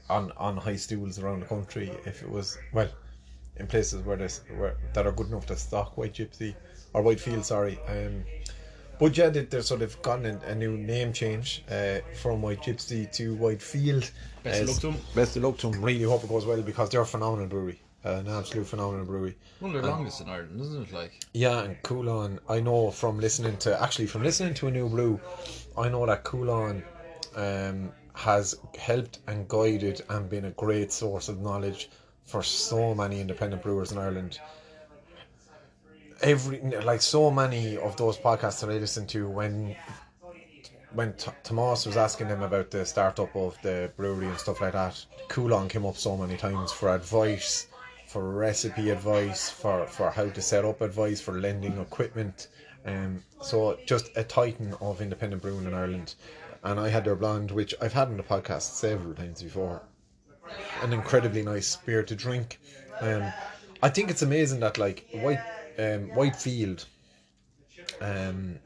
on 0.08 0.32
on 0.36 0.56
high 0.56 0.76
stools 0.76 1.18
around 1.18 1.40
the 1.40 1.46
country 1.46 1.90
if 2.06 2.22
it 2.22 2.30
was 2.30 2.58
well 2.72 2.88
in 3.56 3.66
places 3.66 4.02
where 4.04 4.16
this 4.16 4.40
where 4.56 4.76
that 4.94 5.06
are 5.06 5.12
good 5.12 5.28
enough 5.28 5.46
to 5.46 5.56
stock 5.56 5.96
white 5.96 6.14
gypsy 6.14 6.54
or 6.94 7.02
white 7.02 7.20
field. 7.20 7.44
Sorry. 7.44 7.78
Um, 7.88 8.24
but 9.02 9.16
yeah, 9.16 9.28
they, 9.30 9.44
they're 9.44 9.62
sort 9.62 9.82
of 9.82 10.00
gotten 10.02 10.26
a, 10.26 10.50
a 10.50 10.54
new 10.54 10.76
name 10.76 11.12
change 11.12 11.64
uh, 11.68 11.98
from 12.14 12.40
White 12.40 12.60
Gypsy 12.60 13.10
to 13.14 13.34
White 13.34 13.60
Field. 13.60 14.08
Best 14.44 14.62
of 14.62 14.68
luck 14.68 14.78
to 14.78 14.88
'em. 14.88 14.96
Best 15.14 15.36
of 15.36 15.42
luck 15.42 15.58
to 15.58 15.70
them. 15.70 15.84
Really 15.84 16.04
hope 16.04 16.22
it 16.22 16.28
goes 16.28 16.46
well 16.46 16.62
because 16.62 16.88
they're 16.90 17.00
a 17.00 17.06
phenomenal 17.06 17.48
brewery. 17.48 17.80
Uh, 18.04 18.10
an 18.10 18.28
absolute 18.28 18.66
phenomenal 18.66 19.04
brewery. 19.04 19.36
One 19.58 19.74
of 19.74 19.82
the 19.82 19.88
longest 19.88 20.20
in 20.20 20.28
Ireland, 20.28 20.60
isn't 20.60 20.88
it? 20.88 20.92
Like 20.92 21.26
Yeah, 21.34 21.62
and 21.62 21.82
Cuilán, 21.82 22.38
I 22.48 22.60
know 22.60 22.92
from 22.92 23.18
listening 23.18 23.56
to 23.58 23.80
actually 23.82 24.06
from 24.06 24.22
listening 24.22 24.54
to 24.54 24.68
a 24.68 24.70
new 24.70 24.88
brew, 24.88 25.20
I 25.76 25.88
know 25.88 26.06
that 26.06 26.24
Cuilán 26.24 26.82
um, 27.34 27.92
has 28.14 28.56
helped 28.78 29.18
and 29.26 29.48
guided 29.48 30.02
and 30.10 30.30
been 30.30 30.44
a 30.44 30.50
great 30.50 30.92
source 30.92 31.28
of 31.28 31.40
knowledge 31.40 31.90
for 32.24 32.42
so 32.44 32.94
many 32.94 33.20
independent 33.20 33.62
brewers 33.62 33.90
in 33.90 33.98
Ireland. 33.98 34.38
Every 36.22 36.60
like 36.82 37.02
so 37.02 37.30
many 37.30 37.76
of 37.76 37.96
those 37.96 38.16
podcasts 38.16 38.60
that 38.60 38.70
I 38.70 38.78
listened 38.78 39.08
to 39.10 39.28
when 39.28 39.76
when 40.94 41.14
T- 41.14 41.30
Tomas 41.42 41.86
was 41.86 41.96
asking 41.96 42.28
him 42.28 42.42
about 42.42 42.70
the 42.70 42.84
startup 42.84 43.34
of 43.34 43.56
the 43.62 43.90
brewery 43.96 44.26
and 44.26 44.38
stuff 44.38 44.60
like 44.60 44.72
that, 44.72 45.04
Cuilán 45.28 45.68
came 45.68 45.86
up 45.86 45.96
so 45.96 46.16
many 46.16 46.36
times 46.36 46.70
for 46.70 46.94
advice, 46.94 47.66
for 48.06 48.30
recipe 48.30 48.90
advice, 48.90 49.48
for, 49.48 49.86
for 49.86 50.10
how 50.10 50.28
to 50.28 50.42
set 50.42 50.64
up 50.64 50.80
advice, 50.80 51.20
for 51.20 51.40
lending 51.40 51.78
equipment. 51.78 52.48
Um, 52.84 53.22
so 53.40 53.78
just 53.86 54.10
a 54.16 54.24
titan 54.24 54.74
of 54.80 55.00
independent 55.00 55.42
brewing 55.42 55.64
in 55.64 55.74
Ireland. 55.74 56.14
And 56.64 56.78
I 56.78 56.88
had 56.88 57.04
their 57.04 57.16
blonde, 57.16 57.50
which 57.50 57.74
I've 57.80 57.92
had 57.92 58.08
on 58.08 58.16
the 58.16 58.22
podcast 58.22 58.62
several 58.62 59.14
times 59.14 59.42
before. 59.42 59.82
An 60.82 60.92
incredibly 60.92 61.42
nice 61.42 61.76
beer 61.76 62.02
to 62.02 62.14
drink. 62.14 62.60
Um, 63.00 63.32
I 63.82 63.88
think 63.88 64.10
it's 64.10 64.22
amazing 64.22 64.60
that 64.60 64.78
like 64.78 65.06
White 65.12 65.40
um, 65.78 66.08
Whitefield 66.14 66.86
um, 68.00 68.58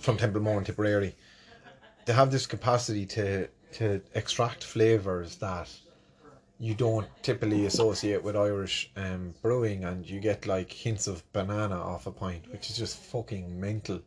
from 0.00 0.16
Templemore 0.16 0.58
and 0.58 0.66
Tipperary 0.66 1.14
they 2.06 2.12
have 2.12 2.30
this 2.30 2.46
capacity 2.46 3.04
to 3.04 3.48
to 3.72 4.00
extract 4.14 4.64
flavors 4.64 5.36
that 5.36 5.68
you 6.58 6.72
don't 6.72 7.06
typically 7.22 7.66
associate 7.66 8.22
with 8.22 8.34
Irish 8.34 8.90
um, 8.96 9.34
brewing, 9.42 9.84
and 9.84 10.08
you 10.08 10.20
get 10.20 10.46
like 10.46 10.72
hints 10.72 11.06
of 11.06 11.30
banana 11.34 11.74
off 11.74 12.06
a 12.06 12.10
pint, 12.10 12.50
which 12.50 12.70
is 12.70 12.78
just 12.78 12.96
fucking 12.96 13.60
mental. 13.60 14.00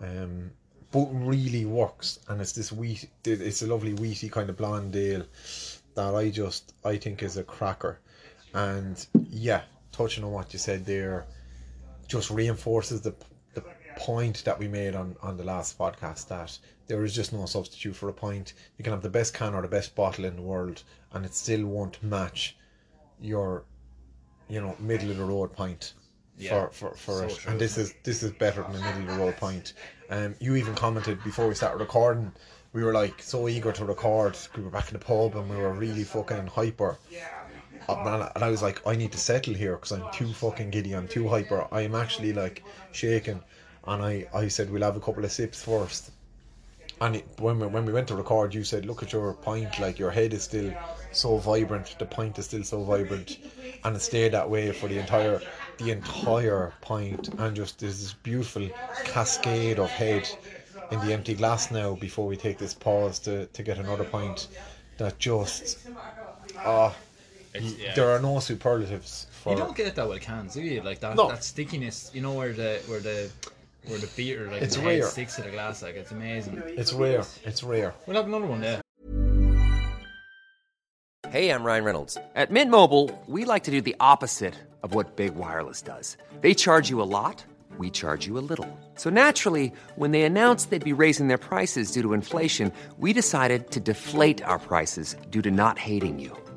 Um, 0.00 0.52
but 0.92 1.06
really 1.06 1.64
works, 1.64 2.20
and 2.28 2.40
it's 2.40 2.52
this 2.52 2.70
wheat. 2.70 3.08
It's 3.24 3.62
a 3.62 3.66
lovely 3.66 3.94
wheaty 3.94 4.30
kind 4.30 4.48
of 4.48 4.56
blonde 4.56 4.94
ale 4.94 5.24
that 5.94 6.14
I 6.14 6.30
just 6.30 6.74
I 6.84 6.96
think 6.96 7.22
is 7.22 7.38
a 7.38 7.42
cracker, 7.42 7.98
and 8.54 9.04
yeah, 9.30 9.62
touching 9.90 10.22
on 10.22 10.30
what 10.30 10.52
you 10.52 10.58
said 10.60 10.84
there, 10.84 11.26
just 12.06 12.30
reinforces 12.30 13.00
the 13.00 13.14
the 13.54 13.62
point 13.96 14.44
that 14.44 14.58
we 14.58 14.68
made 14.68 14.94
on 14.94 15.16
on 15.22 15.36
the 15.36 15.44
last 15.44 15.78
podcast 15.78 16.28
that 16.28 16.58
there 16.86 17.04
is 17.04 17.14
just 17.14 17.32
no 17.32 17.46
substitute 17.46 17.96
for 17.96 18.08
a 18.08 18.12
pint. 18.12 18.54
You 18.78 18.84
can 18.84 18.92
have 18.92 19.02
the 19.02 19.10
best 19.10 19.34
can 19.34 19.54
or 19.54 19.62
the 19.62 19.68
best 19.68 19.94
bottle 19.94 20.24
in 20.24 20.36
the 20.36 20.42
world, 20.42 20.82
and 21.12 21.24
it 21.24 21.34
still 21.34 21.66
won't 21.66 22.02
match 22.02 22.56
your, 23.20 23.64
you 24.48 24.60
know, 24.60 24.76
middle 24.78 25.10
of 25.10 25.16
the 25.16 25.24
road 25.24 25.52
pint. 25.52 25.94
Yeah, 26.38 26.68
for 26.68 26.90
for, 26.90 26.94
for 26.94 27.12
so 27.12 27.24
it. 27.24 27.38
true. 27.38 27.52
and 27.52 27.60
this 27.60 27.78
is 27.78 27.94
this 28.02 28.22
is 28.22 28.30
better 28.32 28.62
than 28.62 28.76
a 28.76 28.84
middle 28.84 29.02
of 29.02 29.06
the 29.06 29.24
road 29.24 29.36
pint. 29.38 29.72
Um, 30.10 30.34
you 30.38 30.54
even 30.56 30.74
commented 30.74 31.22
before 31.24 31.48
we 31.48 31.54
started 31.54 31.78
recording. 31.78 32.30
We 32.72 32.84
were 32.84 32.92
like 32.92 33.22
so 33.22 33.48
eager 33.48 33.72
to 33.72 33.84
record. 33.86 34.36
We 34.54 34.62
were 34.62 34.70
back 34.70 34.88
in 34.88 34.98
the 34.98 35.04
pub 35.04 35.34
and 35.34 35.48
we 35.48 35.56
were 35.56 35.72
really 35.72 36.04
fucking 36.04 36.48
hyper. 36.48 36.98
Uh, 37.88 37.96
man, 38.04 38.28
And 38.34 38.44
I 38.44 38.50
was 38.50 38.62
like, 38.62 38.84
I 38.86 38.96
need 38.96 39.12
to 39.12 39.18
settle 39.18 39.54
here 39.54 39.76
because 39.76 39.92
I'm 39.92 40.10
too 40.12 40.32
fucking 40.32 40.70
giddy. 40.70 40.92
I'm 40.92 41.08
too 41.08 41.28
hyper. 41.28 41.66
I'm 41.72 41.94
actually 41.94 42.32
like 42.32 42.64
shaking. 42.92 43.42
And 43.86 44.02
I, 44.02 44.26
I 44.34 44.48
said 44.48 44.70
we'll 44.70 44.82
have 44.82 44.96
a 44.96 45.00
couple 45.00 45.24
of 45.24 45.30
sips 45.30 45.62
first. 45.62 46.10
And 47.00 47.16
it, 47.16 47.26
when 47.38 47.60
we, 47.60 47.66
when 47.66 47.84
we 47.84 47.92
went 47.92 48.08
to 48.08 48.16
record, 48.16 48.54
you 48.54 48.64
said, 48.64 48.86
"Look 48.86 49.02
at 49.02 49.12
your 49.12 49.34
pint. 49.34 49.78
Like 49.78 49.98
your 49.98 50.10
head 50.10 50.32
is 50.32 50.44
still 50.44 50.72
so 51.12 51.36
vibrant. 51.36 51.94
The 51.98 52.06
pint 52.06 52.38
is 52.38 52.46
still 52.46 52.64
so 52.64 52.82
vibrant, 52.84 53.38
and 53.84 53.94
it 53.94 54.00
stayed 54.00 54.32
that 54.32 54.48
way 54.48 54.72
for 54.72 54.88
the 54.88 54.98
entire 54.98 55.42
the 55.76 55.90
entire 55.90 56.72
pint. 56.80 57.28
And 57.38 57.54
just 57.54 57.80
there's 57.80 58.00
this 58.00 58.14
beautiful 58.14 58.70
cascade 59.04 59.78
of 59.78 59.90
head 59.90 60.26
in 60.90 60.98
the 61.00 61.12
empty 61.12 61.34
glass 61.34 61.70
now. 61.70 61.96
Before 61.96 62.26
we 62.26 62.36
take 62.36 62.56
this 62.56 62.72
pause 62.72 63.18
to 63.20 63.44
to 63.44 63.62
get 63.62 63.76
another 63.78 64.04
pint, 64.04 64.48
that 64.96 65.18
just 65.18 65.78
ah, 66.64 66.94
yeah. 67.62 67.94
there 67.94 68.10
are 68.10 68.20
no 68.20 68.38
superlatives 68.40 69.26
for. 69.30 69.52
You 69.52 69.58
don't 69.58 69.76
get 69.76 69.86
it 69.86 69.94
that 69.96 70.08
with 70.08 70.20
cans, 70.22 70.54
do 70.54 70.62
you? 70.62 70.82
Like 70.82 71.00
that, 71.00 71.16
No. 71.16 71.28
that 71.28 71.44
stickiness. 71.44 72.10
You 72.14 72.20
know 72.22 72.32
where 72.32 72.52
the 72.52 72.80
where 72.86 73.00
the 73.00 73.30
where 73.86 73.98
the 73.98 74.08
beer 74.16 74.48
like 74.50 74.62
It's 74.62 74.76
the 74.76 74.82
rare. 74.82 75.02
sticks 75.06 75.36
to 75.36 75.42
the 75.42 75.50
glass. 75.50 75.82
Like 75.82 75.94
it's 75.96 76.10
amazing. 76.12 76.62
It's 76.66 76.92
rare. 76.92 77.24
It's 77.44 77.62
rare. 77.62 77.94
We'll 78.06 78.16
have 78.16 78.26
another 78.26 78.46
one 78.46 78.60
there. 78.60 78.80
Hey, 81.30 81.50
I'm 81.50 81.64
Ryan 81.64 81.84
Reynolds. 81.84 82.16
At 82.34 82.50
Mint 82.50 82.70
Mobile, 82.70 83.10
we 83.26 83.44
like 83.44 83.64
to 83.64 83.70
do 83.70 83.80
the 83.80 83.96
opposite 83.98 84.54
of 84.82 84.94
what 84.94 85.16
Big 85.16 85.34
Wireless 85.34 85.82
does. 85.82 86.16
They 86.40 86.54
charge 86.54 86.88
you 86.88 87.02
a 87.02 87.04
lot, 87.18 87.44
we 87.78 87.90
charge 87.90 88.26
you 88.26 88.38
a 88.38 88.44
little. 88.50 88.68
So 88.94 89.10
naturally, 89.10 89.72
when 89.96 90.12
they 90.12 90.22
announced 90.22 90.70
they'd 90.70 90.84
be 90.84 90.92
raising 90.92 91.26
their 91.28 91.36
prices 91.38 91.90
due 91.90 92.02
to 92.02 92.12
inflation, 92.14 92.72
we 92.98 93.12
decided 93.12 93.70
to 93.72 93.80
deflate 93.80 94.40
our 94.44 94.58
prices 94.58 95.16
due 95.30 95.42
to 95.42 95.50
not 95.50 95.78
hating 95.78 96.18
you. 96.20 96.36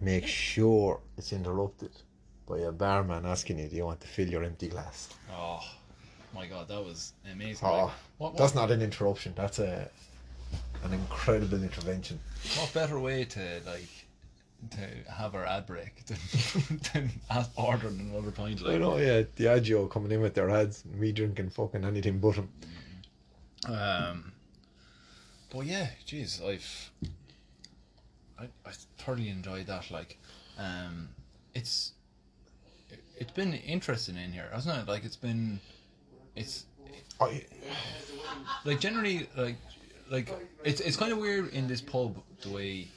make 0.00 0.26
sure 0.26 1.00
it's 1.16 1.32
interrupted 1.32 1.90
by 2.48 2.58
a 2.58 2.72
barman 2.72 3.26
asking 3.26 3.58
you, 3.58 3.68
"Do 3.68 3.76
you 3.76 3.84
want 3.84 4.00
to 4.00 4.06
fill 4.08 4.28
your 4.28 4.44
empty 4.44 4.68
glass?" 4.68 5.08
Oh 5.32 5.60
my 6.34 6.46
god, 6.46 6.68
that 6.68 6.82
was 6.84 7.12
amazing. 7.30 7.66
Oh, 7.66 7.84
Like, 7.86 7.92
what, 8.18 8.36
that's 8.36 8.54
not 8.54 8.70
an 8.70 8.82
interruption. 8.82 9.32
That's 9.36 9.58
a 9.58 9.90
an 10.84 10.92
incredible 10.94 11.62
intervention. 11.62 12.20
what 12.56 12.72
better 12.72 12.98
way 12.98 13.24
to 13.24 13.60
like 13.66 13.88
to 14.70 15.10
have 15.12 15.34
our 15.34 15.44
ad 15.44 15.66
break 15.66 16.04
than, 16.06 16.80
than 16.92 17.10
ordering 17.56 18.00
another 18.00 18.30
pint? 18.30 18.62
Like, 18.62 18.76
I 18.76 18.78
know, 18.78 18.96
yeah, 18.96 19.22
Diageo 19.36 19.90
coming 19.90 20.10
in 20.12 20.20
with 20.20 20.34
their 20.34 20.50
ads, 20.50 20.84
and 20.84 20.98
me 20.98 21.12
drinking 21.12 21.50
fucking 21.50 21.84
anything 21.84 22.18
but 22.18 22.36
them. 22.36 22.48
Um, 23.66 24.32
but 25.50 25.66
yeah, 25.66 25.88
jeez, 26.06 26.42
I've 26.44 26.90
I, 28.38 28.44
I 28.66 28.72
thoroughly 28.98 29.28
enjoyed 29.28 29.66
that. 29.66 29.90
Like, 29.90 30.18
um, 30.58 31.08
it's 31.54 31.92
it, 32.90 33.00
it's 33.16 33.32
been 33.32 33.54
interesting 33.54 34.16
in 34.16 34.32
here, 34.32 34.48
hasn't 34.52 34.78
it? 34.78 34.88
Like, 34.88 35.04
it's 35.04 35.16
been 35.16 35.60
it's 36.38 36.64
I, 37.20 37.44
like 38.64 38.80
generally 38.80 39.28
like 39.36 39.56
like 40.10 40.32
it's 40.64 40.80
it's 40.80 40.96
kind 40.96 41.12
of 41.12 41.18
weird 41.18 41.52
in 41.52 41.66
this 41.66 41.80
pub 41.80 42.16
the 42.42 42.50
way 42.50 42.88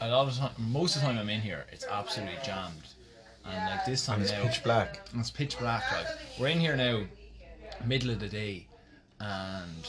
a 0.00 0.08
lot 0.08 0.28
of 0.28 0.36
time 0.36 0.50
most 0.58 0.96
of 0.96 1.02
the 1.02 1.06
time 1.06 1.18
I'm 1.18 1.28
in 1.30 1.40
here 1.40 1.64
it's 1.72 1.86
absolutely 1.86 2.36
jammed 2.44 2.88
and 3.44 3.70
like 3.70 3.86
this 3.86 4.04
time 4.04 4.16
and 4.16 4.24
it's 4.24 4.32
now 4.32 4.42
pitch 4.42 4.64
black. 4.64 5.08
it's 5.14 5.30
pitch 5.30 5.58
black 5.58 5.84
like 5.92 6.06
we're 6.38 6.48
in 6.48 6.58
here 6.58 6.76
now 6.76 7.02
middle 7.84 8.10
of 8.10 8.18
the 8.18 8.28
day 8.28 8.66
and 9.20 9.86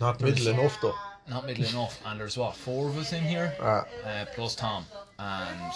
Not 0.00 0.20
middle 0.20 0.48
enough 0.48 0.78
though. 0.80 0.94
Not 1.28 1.46
middle 1.46 1.64
enough 1.64 2.00
and 2.06 2.20
there's 2.20 2.36
what 2.36 2.54
four 2.54 2.88
of 2.88 2.96
us 2.98 3.12
in 3.12 3.22
here 3.22 3.54
Ah. 3.60 3.84
uh, 4.04 4.24
plus 4.34 4.54
Tom 4.54 4.84
and 5.18 5.72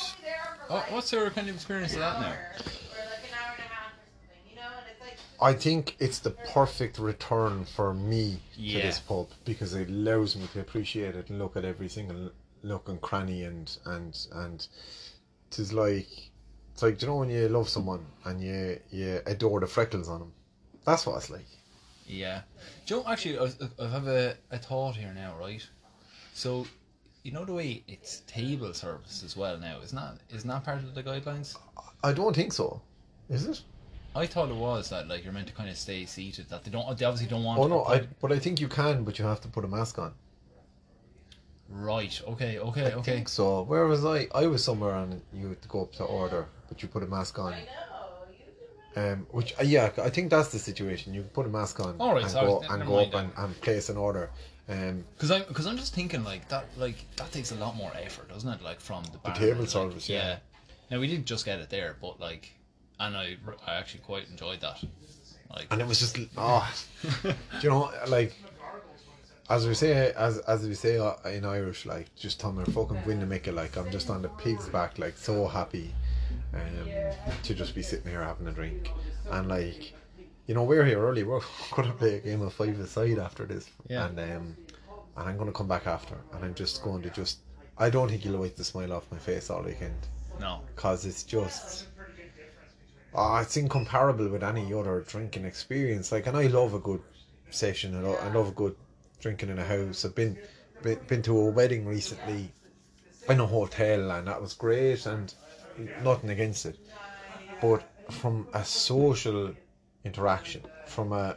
what, 0.68 0.90
what's 0.92 1.12
your 1.12 1.30
kind 1.30 1.48
of 1.48 1.54
experience 1.54 1.94
of 1.94 2.00
that 2.00 2.20
now 2.20 2.32
I 5.42 5.54
think 5.54 5.96
it's 5.98 6.18
the 6.18 6.30
perfect 6.30 6.98
return 6.98 7.64
for 7.64 7.94
me 7.94 8.40
to 8.56 8.60
this 8.82 8.98
pub 9.00 9.28
because 9.46 9.74
it 9.74 9.88
allows 9.88 10.36
me 10.36 10.46
to 10.52 10.60
appreciate 10.60 11.16
it 11.16 11.30
and 11.30 11.38
look 11.38 11.56
at 11.56 11.64
every 11.64 11.88
single 11.88 12.30
nook 12.62 12.88
and 12.90 13.00
cranny 13.00 13.44
and 13.44 13.74
and 13.86 14.26
and 14.32 14.66
it's 15.48 15.72
like 15.72 16.06
it's 16.74 16.82
like 16.82 16.98
do 16.98 17.06
you 17.06 17.10
know 17.12 17.16
when 17.16 17.30
you 17.30 17.48
love 17.48 17.70
someone 17.70 18.04
and 18.26 18.42
you 18.42 18.78
you 18.90 19.20
adore 19.26 19.60
the 19.60 19.66
freckles 19.66 20.08
on 20.10 20.20
them. 20.20 20.32
That's 20.84 21.06
what 21.06 21.16
it's 21.16 21.30
like. 21.30 21.46
Yeah. 22.10 22.42
Joe, 22.86 22.98
you 22.98 23.02
know, 23.04 23.08
actually, 23.10 23.38
I, 23.38 23.84
I 23.84 23.88
have 23.88 24.06
a, 24.06 24.36
a 24.50 24.58
thought 24.58 24.96
here 24.96 25.12
now, 25.14 25.34
right? 25.38 25.66
So, 26.34 26.66
you 27.22 27.32
know 27.32 27.44
the 27.44 27.52
way 27.52 27.84
it's 27.86 28.20
table 28.26 28.72
service 28.74 29.22
as 29.24 29.36
well 29.36 29.58
now, 29.58 29.78
isn't 29.82 29.96
that, 29.96 30.16
isn't 30.34 30.48
that 30.48 30.64
part 30.64 30.78
of 30.78 30.94
the 30.94 31.02
guidelines? 31.02 31.56
I 32.02 32.12
don't 32.12 32.34
think 32.34 32.52
so. 32.52 32.82
Is 33.28 33.46
it? 33.46 33.62
I 34.16 34.26
thought 34.26 34.48
it 34.48 34.56
was 34.56 34.90
that, 34.90 35.06
like, 35.06 35.22
you're 35.22 35.32
meant 35.32 35.46
to 35.48 35.52
kind 35.52 35.70
of 35.70 35.76
stay 35.76 36.04
seated, 36.04 36.48
that 36.48 36.64
they 36.64 36.70
don't, 36.70 36.98
they 36.98 37.04
obviously 37.04 37.28
don't 37.28 37.44
want 37.44 37.60
Oh 37.60 37.68
no, 37.68 37.84
I, 37.84 38.06
but 38.20 38.32
I 38.32 38.38
think 38.38 38.60
you 38.60 38.68
can, 38.68 39.04
but 39.04 39.18
you 39.18 39.24
have 39.24 39.40
to 39.42 39.48
put 39.48 39.64
a 39.64 39.68
mask 39.68 39.98
on. 39.98 40.12
Right, 41.68 42.20
okay, 42.26 42.58
okay, 42.58 42.86
I 42.86 42.94
okay. 42.94 43.12
think 43.12 43.28
so. 43.28 43.62
Where 43.62 43.86
was 43.86 44.04
I? 44.04 44.26
I 44.34 44.48
was 44.48 44.64
somewhere 44.64 44.96
and 44.96 45.22
you 45.32 45.50
had 45.50 45.62
to 45.62 45.68
go 45.68 45.82
up 45.82 45.92
to 45.92 46.04
order, 46.04 46.48
but 46.68 46.82
you 46.82 46.88
put 46.88 47.04
a 47.04 47.06
mask 47.06 47.38
on. 47.38 47.54
Um, 48.96 49.26
which 49.30 49.54
uh, 49.58 49.62
yeah, 49.62 49.90
I 50.02 50.10
think 50.10 50.30
that's 50.30 50.48
the 50.48 50.58
situation. 50.58 51.14
You 51.14 51.22
put 51.22 51.46
a 51.46 51.48
mask 51.48 51.78
on 51.80 51.96
All 52.00 52.12
right, 52.12 52.22
and 52.22 52.30
so 52.30 52.40
go 52.40 52.74
and 52.74 52.86
go 52.86 52.98
up 52.98 53.14
and, 53.14 53.30
and 53.36 53.60
place 53.60 53.88
an 53.88 53.96
order. 53.96 54.30
Um, 54.68 55.04
Because 55.14 55.30
I'm, 55.30 55.44
cause 55.44 55.66
I'm 55.66 55.76
just 55.76 55.94
thinking, 55.94 56.22
like, 56.24 56.48
that 56.48 56.66
like 56.76 57.04
that 57.16 57.30
takes 57.32 57.50
a 57.52 57.56
lot 57.56 57.76
more 57.76 57.92
effort, 57.94 58.28
doesn't 58.28 58.48
it? 58.48 58.62
Like, 58.62 58.80
from 58.80 59.04
the 59.04 59.18
bar. 59.18 59.34
table 59.34 59.60
like, 59.60 59.68
service, 59.68 60.08
yeah. 60.08 60.38
Now, 60.90 61.00
we 61.00 61.06
did 61.06 61.26
just 61.26 61.44
get 61.44 61.60
it 61.60 61.70
there, 61.70 61.96
but, 62.00 62.20
like, 62.20 62.52
and 63.00 63.16
I, 63.16 63.36
I 63.66 63.74
actually 63.74 64.00
quite 64.00 64.28
enjoyed 64.28 64.60
that. 64.60 64.82
Like, 65.54 65.66
and 65.70 65.80
it 65.80 65.88
was 65.88 65.98
just 65.98 66.16
oh, 66.36 66.74
do 67.22 67.34
you 67.60 67.70
know 67.70 67.90
like 68.06 68.34
as 69.48 69.66
we 69.66 69.74
say 69.74 70.12
as 70.12 70.38
as 70.38 70.66
we 70.66 70.74
say 70.74 70.98
uh, 70.98 71.14
in 71.24 71.44
Irish 71.44 71.86
like 71.86 72.14
just 72.14 72.38
Tom 72.38 72.58
and 72.58 72.72
fucking 72.72 73.04
win 73.04 73.18
to 73.18 73.26
make 73.26 73.48
it 73.48 73.54
like 73.54 73.76
I'm 73.76 73.90
just 73.90 74.10
on 74.10 74.22
the 74.22 74.28
pig's 74.28 74.68
back 74.68 74.98
like 74.98 75.16
so 75.16 75.48
happy 75.48 75.92
um, 76.54 76.88
to 77.42 77.54
just 77.54 77.74
be 77.74 77.82
sitting 77.82 78.10
here 78.10 78.22
having 78.22 78.46
a 78.48 78.52
drink 78.52 78.90
and 79.30 79.48
like 79.48 79.94
you 80.46 80.54
know 80.54 80.64
we're 80.64 80.84
here 80.84 81.00
early 81.00 81.22
we're 81.30 81.40
gonna 81.74 81.92
play 81.92 82.16
a 82.16 82.20
game 82.20 82.42
of 82.42 82.52
five 82.52 82.78
aside 82.80 83.18
after 83.18 83.44
this 83.46 83.68
Yeah. 83.88 84.06
and 84.06 84.18
um 84.18 84.56
and 85.16 85.28
I'm 85.28 85.36
gonna 85.36 85.52
come 85.52 85.68
back 85.68 85.86
after 85.86 86.16
and 86.34 86.44
I'm 86.44 86.54
just 86.54 86.82
going 86.82 87.02
to 87.02 87.10
just 87.10 87.38
I 87.78 87.88
don't 87.90 88.08
think 88.08 88.24
you'll 88.24 88.38
wipe 88.40 88.56
the 88.56 88.64
smile 88.64 88.92
off 88.92 89.10
my 89.10 89.18
face 89.18 89.48
all 89.50 89.62
weekend 89.62 90.06
no. 90.38 90.60
because 90.74 91.04
it's 91.06 91.22
just 91.22 91.86
oh, 93.14 93.36
it's 93.36 93.56
incomparable 93.56 94.28
with 94.28 94.42
any 94.42 94.72
other 94.72 95.00
drinking 95.06 95.44
experience. 95.44 96.12
Like, 96.12 96.26
and 96.26 96.36
I 96.36 96.46
love 96.46 96.74
a 96.74 96.78
good 96.78 97.02
session. 97.50 97.94
and 97.94 98.06
I 98.06 98.32
love 98.32 98.48
a 98.48 98.52
good 98.52 98.76
drinking 99.20 99.48
in 99.50 99.58
a 99.58 99.64
house. 99.64 100.04
I've 100.04 100.14
been 100.14 100.38
been, 100.82 100.98
been 101.08 101.22
to 101.22 101.38
a 101.38 101.50
wedding 101.50 101.86
recently 101.86 102.52
in 103.28 103.40
a 103.40 103.46
hotel, 103.46 104.10
and 104.12 104.26
that 104.28 104.40
was 104.40 104.54
great, 104.54 105.06
and 105.06 105.32
nothing 106.02 106.30
against 106.30 106.66
it. 106.66 106.78
But 107.60 107.82
from 108.10 108.46
a 108.54 108.64
social 108.64 109.54
interaction, 110.04 110.62
from 110.86 111.12
a 111.12 111.36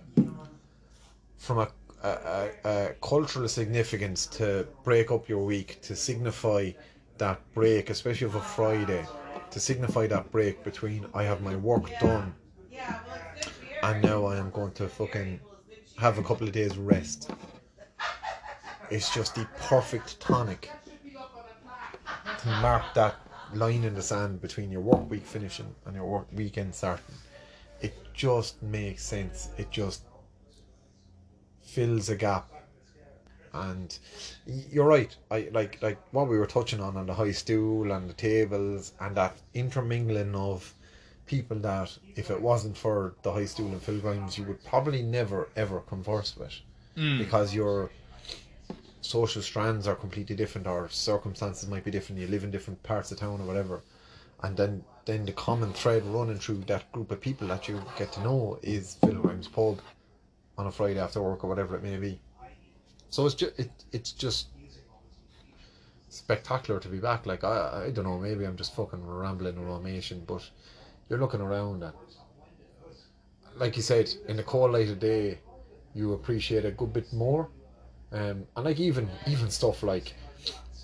from 1.38 1.60
a 1.60 1.68
a, 2.04 2.50
a, 2.66 2.90
cultural 3.02 3.48
significance 3.48 4.26
to 4.26 4.68
break 4.84 5.10
up 5.10 5.30
your 5.30 5.46
week 5.46 5.82
to 5.84 5.96
signify 5.96 6.72
that 7.18 7.40
break, 7.54 7.90
especially 7.90 8.28
of 8.28 8.36
a 8.36 8.42
Friday, 8.42 9.06
to 9.52 9.60
signify 9.60 10.08
that 10.08 10.30
break 10.30 10.64
between 10.66 11.06
I 11.14 11.24
have 11.24 11.42
my 11.42 11.56
work 11.56 11.90
done 12.00 12.36
and 13.84 14.02
now 14.02 14.26
I 14.26 14.38
am 14.38 14.50
going 14.52 14.72
to 14.74 14.88
fucking 14.88 15.40
have 15.98 16.18
a 16.18 16.24
couple 16.24 16.48
of 16.48 16.54
days 16.54 16.78
rest. 16.78 17.30
It's 18.90 19.14
just 19.14 19.36
the 19.36 19.46
perfect 19.60 20.20
tonic 20.22 20.72
to 22.40 22.48
mark 22.62 22.94
that 22.96 23.16
line 23.56 23.84
in 23.84 23.96
the 23.96 24.02
sand 24.02 24.42
between 24.42 24.72
your 24.72 24.82
work 24.82 25.10
week 25.10 25.26
finishing 25.26 25.74
and 25.86 25.96
your 25.96 26.06
work 26.06 26.28
weekend 26.34 26.76
starting. 26.76 27.16
It 27.82 27.94
just 28.14 28.62
makes 28.62 29.04
sense. 29.04 29.50
It 29.58 29.72
just 29.72 30.04
fills 31.62 32.10
a 32.10 32.16
gap. 32.16 32.50
And 33.54 33.96
you're 34.46 34.86
right. 34.86 35.16
I 35.30 35.50
like 35.52 35.80
like 35.82 36.00
what 36.12 36.28
we 36.28 36.40
were 36.40 36.48
touching 36.48 36.80
on 36.80 36.98
on 36.98 37.06
the 37.06 37.14
high 37.14 37.32
stool 37.32 37.92
and 37.92 38.10
the 38.10 38.14
tables 38.14 38.94
and 39.00 39.16
that 39.16 39.38
intermingling 39.54 40.34
of 40.34 40.74
people 41.26 41.58
that 41.60 41.96
if 42.16 42.32
it 42.32 42.42
wasn't 42.42 42.78
for 42.78 43.14
the 43.22 43.32
high 43.32 43.46
stool 43.46 43.68
and 43.68 43.82
Phil 43.82 44.00
Grimes, 44.00 44.38
you 44.38 44.44
would 44.46 44.64
probably 44.66 45.04
never 45.04 45.50
ever 45.56 45.82
converse 45.82 46.36
with, 46.36 46.54
mm. 46.98 47.18
because 47.20 47.54
your 47.54 47.92
social 49.04 49.42
strands 49.42 49.86
are 49.86 49.96
completely 49.96 50.36
different 50.36 50.66
or 50.66 50.88
circumstances 50.90 51.68
might 51.68 51.84
be 51.84 51.92
different. 51.92 52.22
You 52.22 52.28
live 52.28 52.44
in 52.44 52.52
different 52.52 52.82
parts 52.84 53.12
of 53.12 53.20
town 53.20 53.42
or 53.42 53.46
whatever, 53.46 53.82
and 54.42 54.56
then 54.56 54.84
then 55.06 55.26
the 55.26 55.34
common 55.34 55.74
thread 55.74 56.06
running 56.06 56.40
through 56.40 56.64
that 56.68 56.90
group 56.94 57.12
of 57.12 57.20
people 57.20 57.48
that 57.50 57.68
you 57.68 57.82
get 57.98 58.14
to 58.14 58.22
know 58.22 58.58
is 58.62 58.96
Phil 58.96 59.16
Grimes 59.16 59.50
pub 59.50 59.82
on 60.58 60.68
a 60.68 60.72
Friday 60.72 61.00
after 61.00 61.22
work 61.22 61.44
or 61.44 61.48
whatever 61.48 61.76
it 61.76 61.84
may 61.84 61.98
be. 61.98 62.22
So 63.10 63.26
it's 63.26 63.36
just 63.36 63.60
it, 63.60 63.72
it's 63.92 64.14
just 64.14 64.48
spectacular 66.08 66.80
to 66.80 66.88
be 66.88 67.00
back. 67.00 67.26
Like 67.26 67.44
I 67.44 67.86
I 67.88 67.92
don't 67.92 68.06
know, 68.06 68.18
maybe 68.18 68.46
I'm 68.46 68.56
just 68.56 68.74
fucking 68.74 69.06
rambling 69.06 69.58
around 69.58 69.84
but 70.26 70.50
you're 71.10 71.20
looking 71.20 71.42
around 71.42 71.84
and 71.84 71.94
like 73.58 73.76
you 73.76 73.84
said, 73.84 74.12
in 74.28 74.38
the 74.38 74.44
cold 74.44 74.72
light 74.72 74.90
of 74.90 75.00
day 75.00 75.40
you 75.94 76.14
appreciate 76.14 76.64
a 76.64 76.72
good 76.72 76.94
bit 76.94 77.12
more. 77.12 77.50
Um 78.14 78.46
and 78.56 78.66
like 78.66 78.80
even 78.80 79.10
even 79.28 79.50
stuff 79.50 79.84
like 79.84 80.14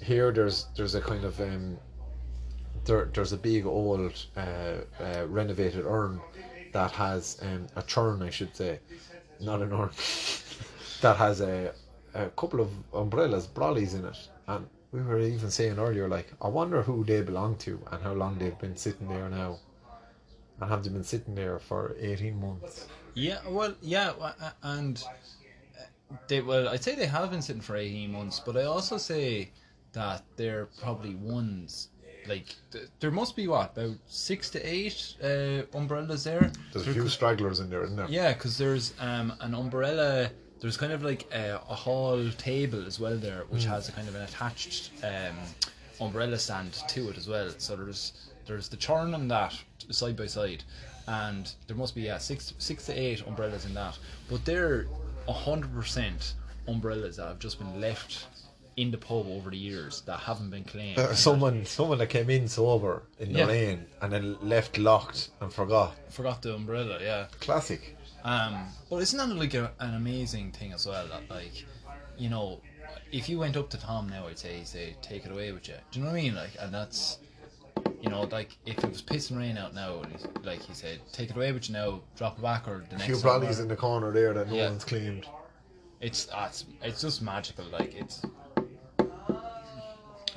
here 0.02 0.32
there's 0.32 0.68
there's 0.76 0.96
a 0.96 1.02
kind 1.02 1.24
of 1.24 1.40
um 1.40 1.78
there, 2.86 3.10
there's 3.14 3.34
a 3.34 3.38
big 3.38 3.66
old 3.66 4.26
uh, 4.36 4.40
uh, 4.40 5.26
renovated 5.28 5.86
urn 5.86 6.20
that 6.72 6.92
has 6.92 7.38
um, 7.42 7.68
a 7.76 7.84
churn 7.84 8.22
I 8.22 8.30
should 8.30 8.56
say. 8.56 8.80
Not 9.40 9.62
an 9.62 9.74
urn. 9.74 9.90
That 11.02 11.16
has 11.16 11.40
a, 11.40 11.72
a 12.14 12.26
couple 12.32 12.60
of 12.60 12.70
umbrellas 12.94 13.48
brollies 13.48 13.94
in 13.94 14.04
it. 14.04 14.18
And 14.48 14.68
we 14.92 15.02
were 15.02 15.22
even 15.22 15.50
saying 15.50 15.80
earlier 15.80 16.10
like 16.10 16.34
I 16.42 16.50
wonder 16.50 16.82
who 16.82 17.06
they 17.06 17.22
belong 17.22 17.56
to 17.60 17.80
and 17.92 18.04
how 18.04 18.14
long 18.14 18.38
they've 18.38 18.60
been 18.60 18.76
sitting 18.76 19.08
there 19.08 19.30
now. 19.30 19.60
And 20.60 20.70
have 20.70 20.84
they 20.84 20.90
been 20.90 21.06
sitting 21.06 21.36
there 21.36 21.58
for 21.58 21.96
18 22.00 22.38
months? 22.38 22.88
Yeah, 23.14 23.40
well, 23.48 23.76
yeah, 23.82 24.12
and 24.62 25.02
they 26.28 26.42
well, 26.42 26.70
I'd 26.70 26.84
say 26.84 26.96
they 26.96 27.06
have 27.06 27.32
been 27.32 27.42
sitting 27.42 27.62
for 27.62 27.76
eighteen 27.76 28.12
months, 28.12 28.40
but 28.40 28.58
I 28.58 28.64
also 28.64 28.98
say 28.98 29.52
that 29.94 30.24
they're 30.36 30.68
probably 30.82 31.16
ones. 31.16 31.90
Like 32.28 32.56
th- 32.72 32.90
there 33.00 33.12
must 33.12 33.36
be 33.36 33.48
what 33.48 33.76
about 33.78 33.96
six 34.08 34.50
to 34.52 34.60
eight 34.62 35.16
uh, 35.24 35.64
umbrellas 35.78 36.24
there. 36.24 36.52
there's 36.74 36.88
a 36.88 36.94
few 36.94 37.08
stragglers 37.08 37.60
in 37.60 37.70
there 37.70 37.84
isn't 37.84 37.96
there 37.96 38.08
Yeah, 38.10 38.34
because 38.34 38.58
there's 38.58 38.94
um, 39.00 39.34
an 39.40 39.56
umbrella. 39.56 40.30
There's 40.60 40.78
kind 40.78 40.92
of 40.92 41.02
like 41.04 41.26
a, 41.34 41.56
a 41.70 41.74
hall 41.76 42.30
table 42.38 42.86
as 42.86 43.00
well 43.00 43.16
there, 43.16 43.46
which 43.50 43.64
has 43.64 43.88
a 43.88 43.94
kind 43.94 44.08
of 44.10 44.16
an 44.16 44.24
attached 44.24 44.92
um, 45.04 45.38
umbrella 46.02 46.38
stand 46.38 46.74
to 46.90 47.10
it 47.10 47.18
as 47.18 47.28
well. 47.28 47.50
So 47.58 47.76
there's 47.78 48.14
there's 48.46 48.68
the 48.68 48.78
churn 48.78 49.14
and 49.14 49.32
that 49.32 49.58
side 49.90 50.18
by 50.18 50.26
side, 50.28 50.64
and 51.08 51.52
there 51.68 51.78
must 51.78 51.96
be 51.96 52.02
yeah 52.02 52.18
six 52.18 52.54
six 52.58 52.86
to 52.88 52.94
eight 52.94 53.26
umbrellas 53.26 53.66
in 53.66 53.74
that. 53.76 53.98
But 54.30 54.44
they're 54.46 54.86
hundred 55.34 55.74
percent 55.74 56.34
umbrellas 56.68 57.18
that 57.18 57.28
have 57.28 57.40
just 57.40 57.58
been 57.60 57.80
left 57.82 58.28
in 58.78 58.92
the 58.92 58.98
pub 58.98 59.28
over 59.28 59.50
the 59.50 59.58
years 59.58 60.02
that 60.02 60.20
haven't 60.20 60.50
been 60.52 60.64
cleaned. 60.64 60.98
Uh, 60.98 61.14
someone 61.14 61.66
someone 61.66 61.98
that 61.98 62.08
came 62.08 62.30
in 62.30 62.48
sober 62.48 63.04
in 63.20 63.34
the 63.34 63.40
Yeah. 63.40 63.46
rain 63.48 63.86
and 64.02 64.14
then 64.14 64.38
left 64.42 64.78
locked 64.78 65.30
and 65.42 65.52
forgot 65.52 65.96
forgot 66.10 66.42
the 66.42 66.54
umbrella, 66.56 66.98
yeah. 67.02 67.26
classic 67.42 67.96
Um, 68.24 68.66
but 68.90 68.98
isn't 68.98 69.18
that 69.18 69.36
like 69.36 69.54
a, 69.54 69.72
an 69.80 69.96
amazing 69.96 70.52
thing 70.52 70.72
as 70.74 70.86
well? 70.86 71.08
That 71.08 71.30
like, 71.30 71.66
you 72.18 72.30
know, 72.30 72.62
if 73.12 73.28
you 73.30 73.40
went 73.40 73.56
up 73.58 73.70
to 73.72 73.78
Tom 73.78 74.10
now, 74.10 74.28
I'd 74.28 74.38
say, 74.38 74.58
he'd 74.58 74.68
say, 74.68 74.96
take 75.02 75.26
it 75.26 75.32
away 75.32 75.52
with 75.52 75.68
you. 75.68 75.76
Do 75.92 76.00
you 76.00 76.06
know 76.06 76.12
what 76.12 76.20
I 76.20 76.22
mean? 76.22 76.36
Like, 76.36 76.52
and 76.60 76.74
that's, 76.74 77.18
you 78.02 78.10
know, 78.10 78.24
like 78.24 78.58
if 78.66 78.84
it 78.84 78.90
was 78.90 79.02
pissing 79.02 79.38
rain 79.38 79.58
out 79.58 79.74
now, 79.74 80.02
like 80.44 80.62
he 80.62 80.74
said, 80.74 81.00
take 81.12 81.30
it 81.30 81.36
away 81.36 81.52
with 81.52 81.70
you 81.70 81.74
now, 81.74 82.02
drop 82.16 82.38
it 82.38 82.42
back, 82.42 82.68
or 82.68 82.84
the 82.90 82.96
next. 82.98 83.04
a 83.04 83.06
few 83.08 83.16
brollies 83.18 83.60
in 83.60 83.68
the 83.68 83.76
corner 83.76 84.12
there 84.12 84.34
that 84.34 84.48
no 84.50 84.56
Yeah. 84.56 84.70
one's 84.70 84.84
claimed 84.86 85.26
It's, 86.02 86.30
uh, 86.32 86.46
it's 86.50 86.66
it's 86.82 87.02
just 87.02 87.22
magical. 87.22 87.66
Like 87.66 87.94
it's, 87.94 88.22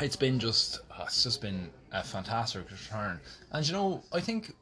it's 0.00 0.16
been 0.16 0.38
just, 0.38 0.80
uh, 0.90 1.04
it's 1.04 1.22
just 1.22 1.40
been 1.40 1.70
a 1.92 2.02
fantastic 2.02 2.68
return. 2.70 3.20
And 3.52 3.66
you 3.66 3.72
know, 3.72 4.02
I 4.12 4.20
think 4.20 4.54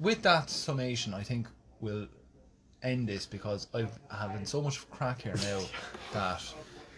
with 0.00 0.20
that 0.22 0.50
summation, 0.50 1.14
I 1.14 1.22
think 1.22 1.46
we'll 1.80 2.08
end 2.82 3.08
this 3.08 3.24
because 3.24 3.68
I've 3.72 3.98
having 4.10 4.44
so 4.44 4.60
much 4.60 4.88
crack 4.90 5.22
here 5.22 5.34
now 5.36 5.60
that 6.12 6.42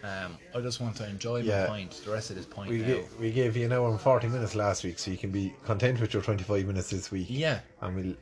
um, 0.07 0.37
I 0.55 0.61
just 0.61 0.79
want 0.79 0.95
to 0.97 1.07
enjoy 1.09 1.39
my 1.41 1.45
Yeah. 1.45 1.67
pint, 1.67 1.91
the 2.05 2.11
rest 2.11 2.29
of 2.29 2.35
this 2.37 2.45
pint 2.45 2.69
We, 2.69 2.79
now. 2.79 2.87
ga- 2.87 3.05
we 3.19 3.31
gave 3.31 3.57
you 3.57 3.65
an 3.65 3.73
hour 3.73 3.89
and 3.89 3.99
40 3.99 4.27
minutes 4.27 4.55
last 4.55 4.83
week, 4.83 4.99
so 4.99 5.11
you 5.11 5.17
can 5.17 5.31
be 5.31 5.53
content 5.65 5.99
with 5.99 6.13
your 6.13 6.21
25 6.23 6.65
minutes 6.65 6.89
this 6.89 7.11
week. 7.11 7.27
Yeah. 7.29 7.59
And 7.81 7.95
we'll, 7.95 8.15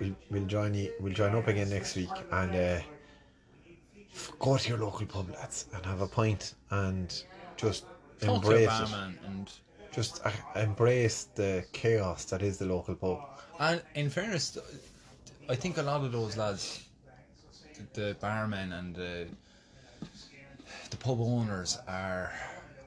we'll, 0.00 0.16
we'll 0.30 0.46
join 0.46 0.74
you, 0.74 0.92
we'll 1.00 1.12
join 1.14 1.34
up 1.34 1.48
again 1.48 1.70
next 1.70 1.96
week 1.96 2.10
and 2.32 2.50
uh, 2.54 2.80
f- 4.14 4.32
go 4.38 4.56
to 4.56 4.68
your 4.68 4.78
local 4.78 5.06
pub, 5.06 5.30
lads, 5.30 5.66
and 5.74 5.84
have 5.86 6.00
a 6.00 6.06
pint 6.06 6.54
and 6.70 7.22
just 7.56 7.84
Talk 8.20 8.42
to 8.42 8.50
embrace 8.50 8.64
it. 8.66 8.90
barman 8.90 9.18
and 9.26 9.50
Just 9.92 10.20
uh, 10.26 10.30
embrace 10.56 11.28
the 11.34 11.64
chaos 11.72 12.24
that 12.26 12.42
is 12.42 12.58
the 12.58 12.66
local 12.66 12.94
pub. 12.94 13.20
And 13.58 13.82
in 13.94 14.10
fairness, 14.10 14.58
I 15.48 15.54
think 15.56 15.78
a 15.78 15.82
lot 15.82 16.02
of 16.04 16.12
those 16.12 16.36
lads, 16.36 16.84
the, 17.94 18.00
the 18.00 18.14
barmen 18.20 18.78
and 18.78 18.94
the 18.94 19.26
the 20.90 20.96
pub 20.96 21.20
owners 21.20 21.78
are, 21.88 22.32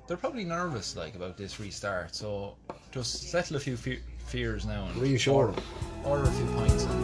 they're 0.08 0.18
probably 0.18 0.46
nervous 0.46 0.96
like 0.96 1.16
about 1.16 1.38
this 1.38 1.60
restart. 1.60 2.14
So 2.16 2.56
just 2.92 3.30
settle 3.32 3.58
a 3.58 3.60
few 3.60 3.78
fe- 3.78 4.02
fears 4.26 4.66
now 4.66 4.86
and 4.88 4.96
Reassure 4.98 5.52
them. 5.52 5.64
order 6.04 6.24
a 6.24 6.32
few 6.32 6.46
pints 6.56 6.84
and 6.84 7.04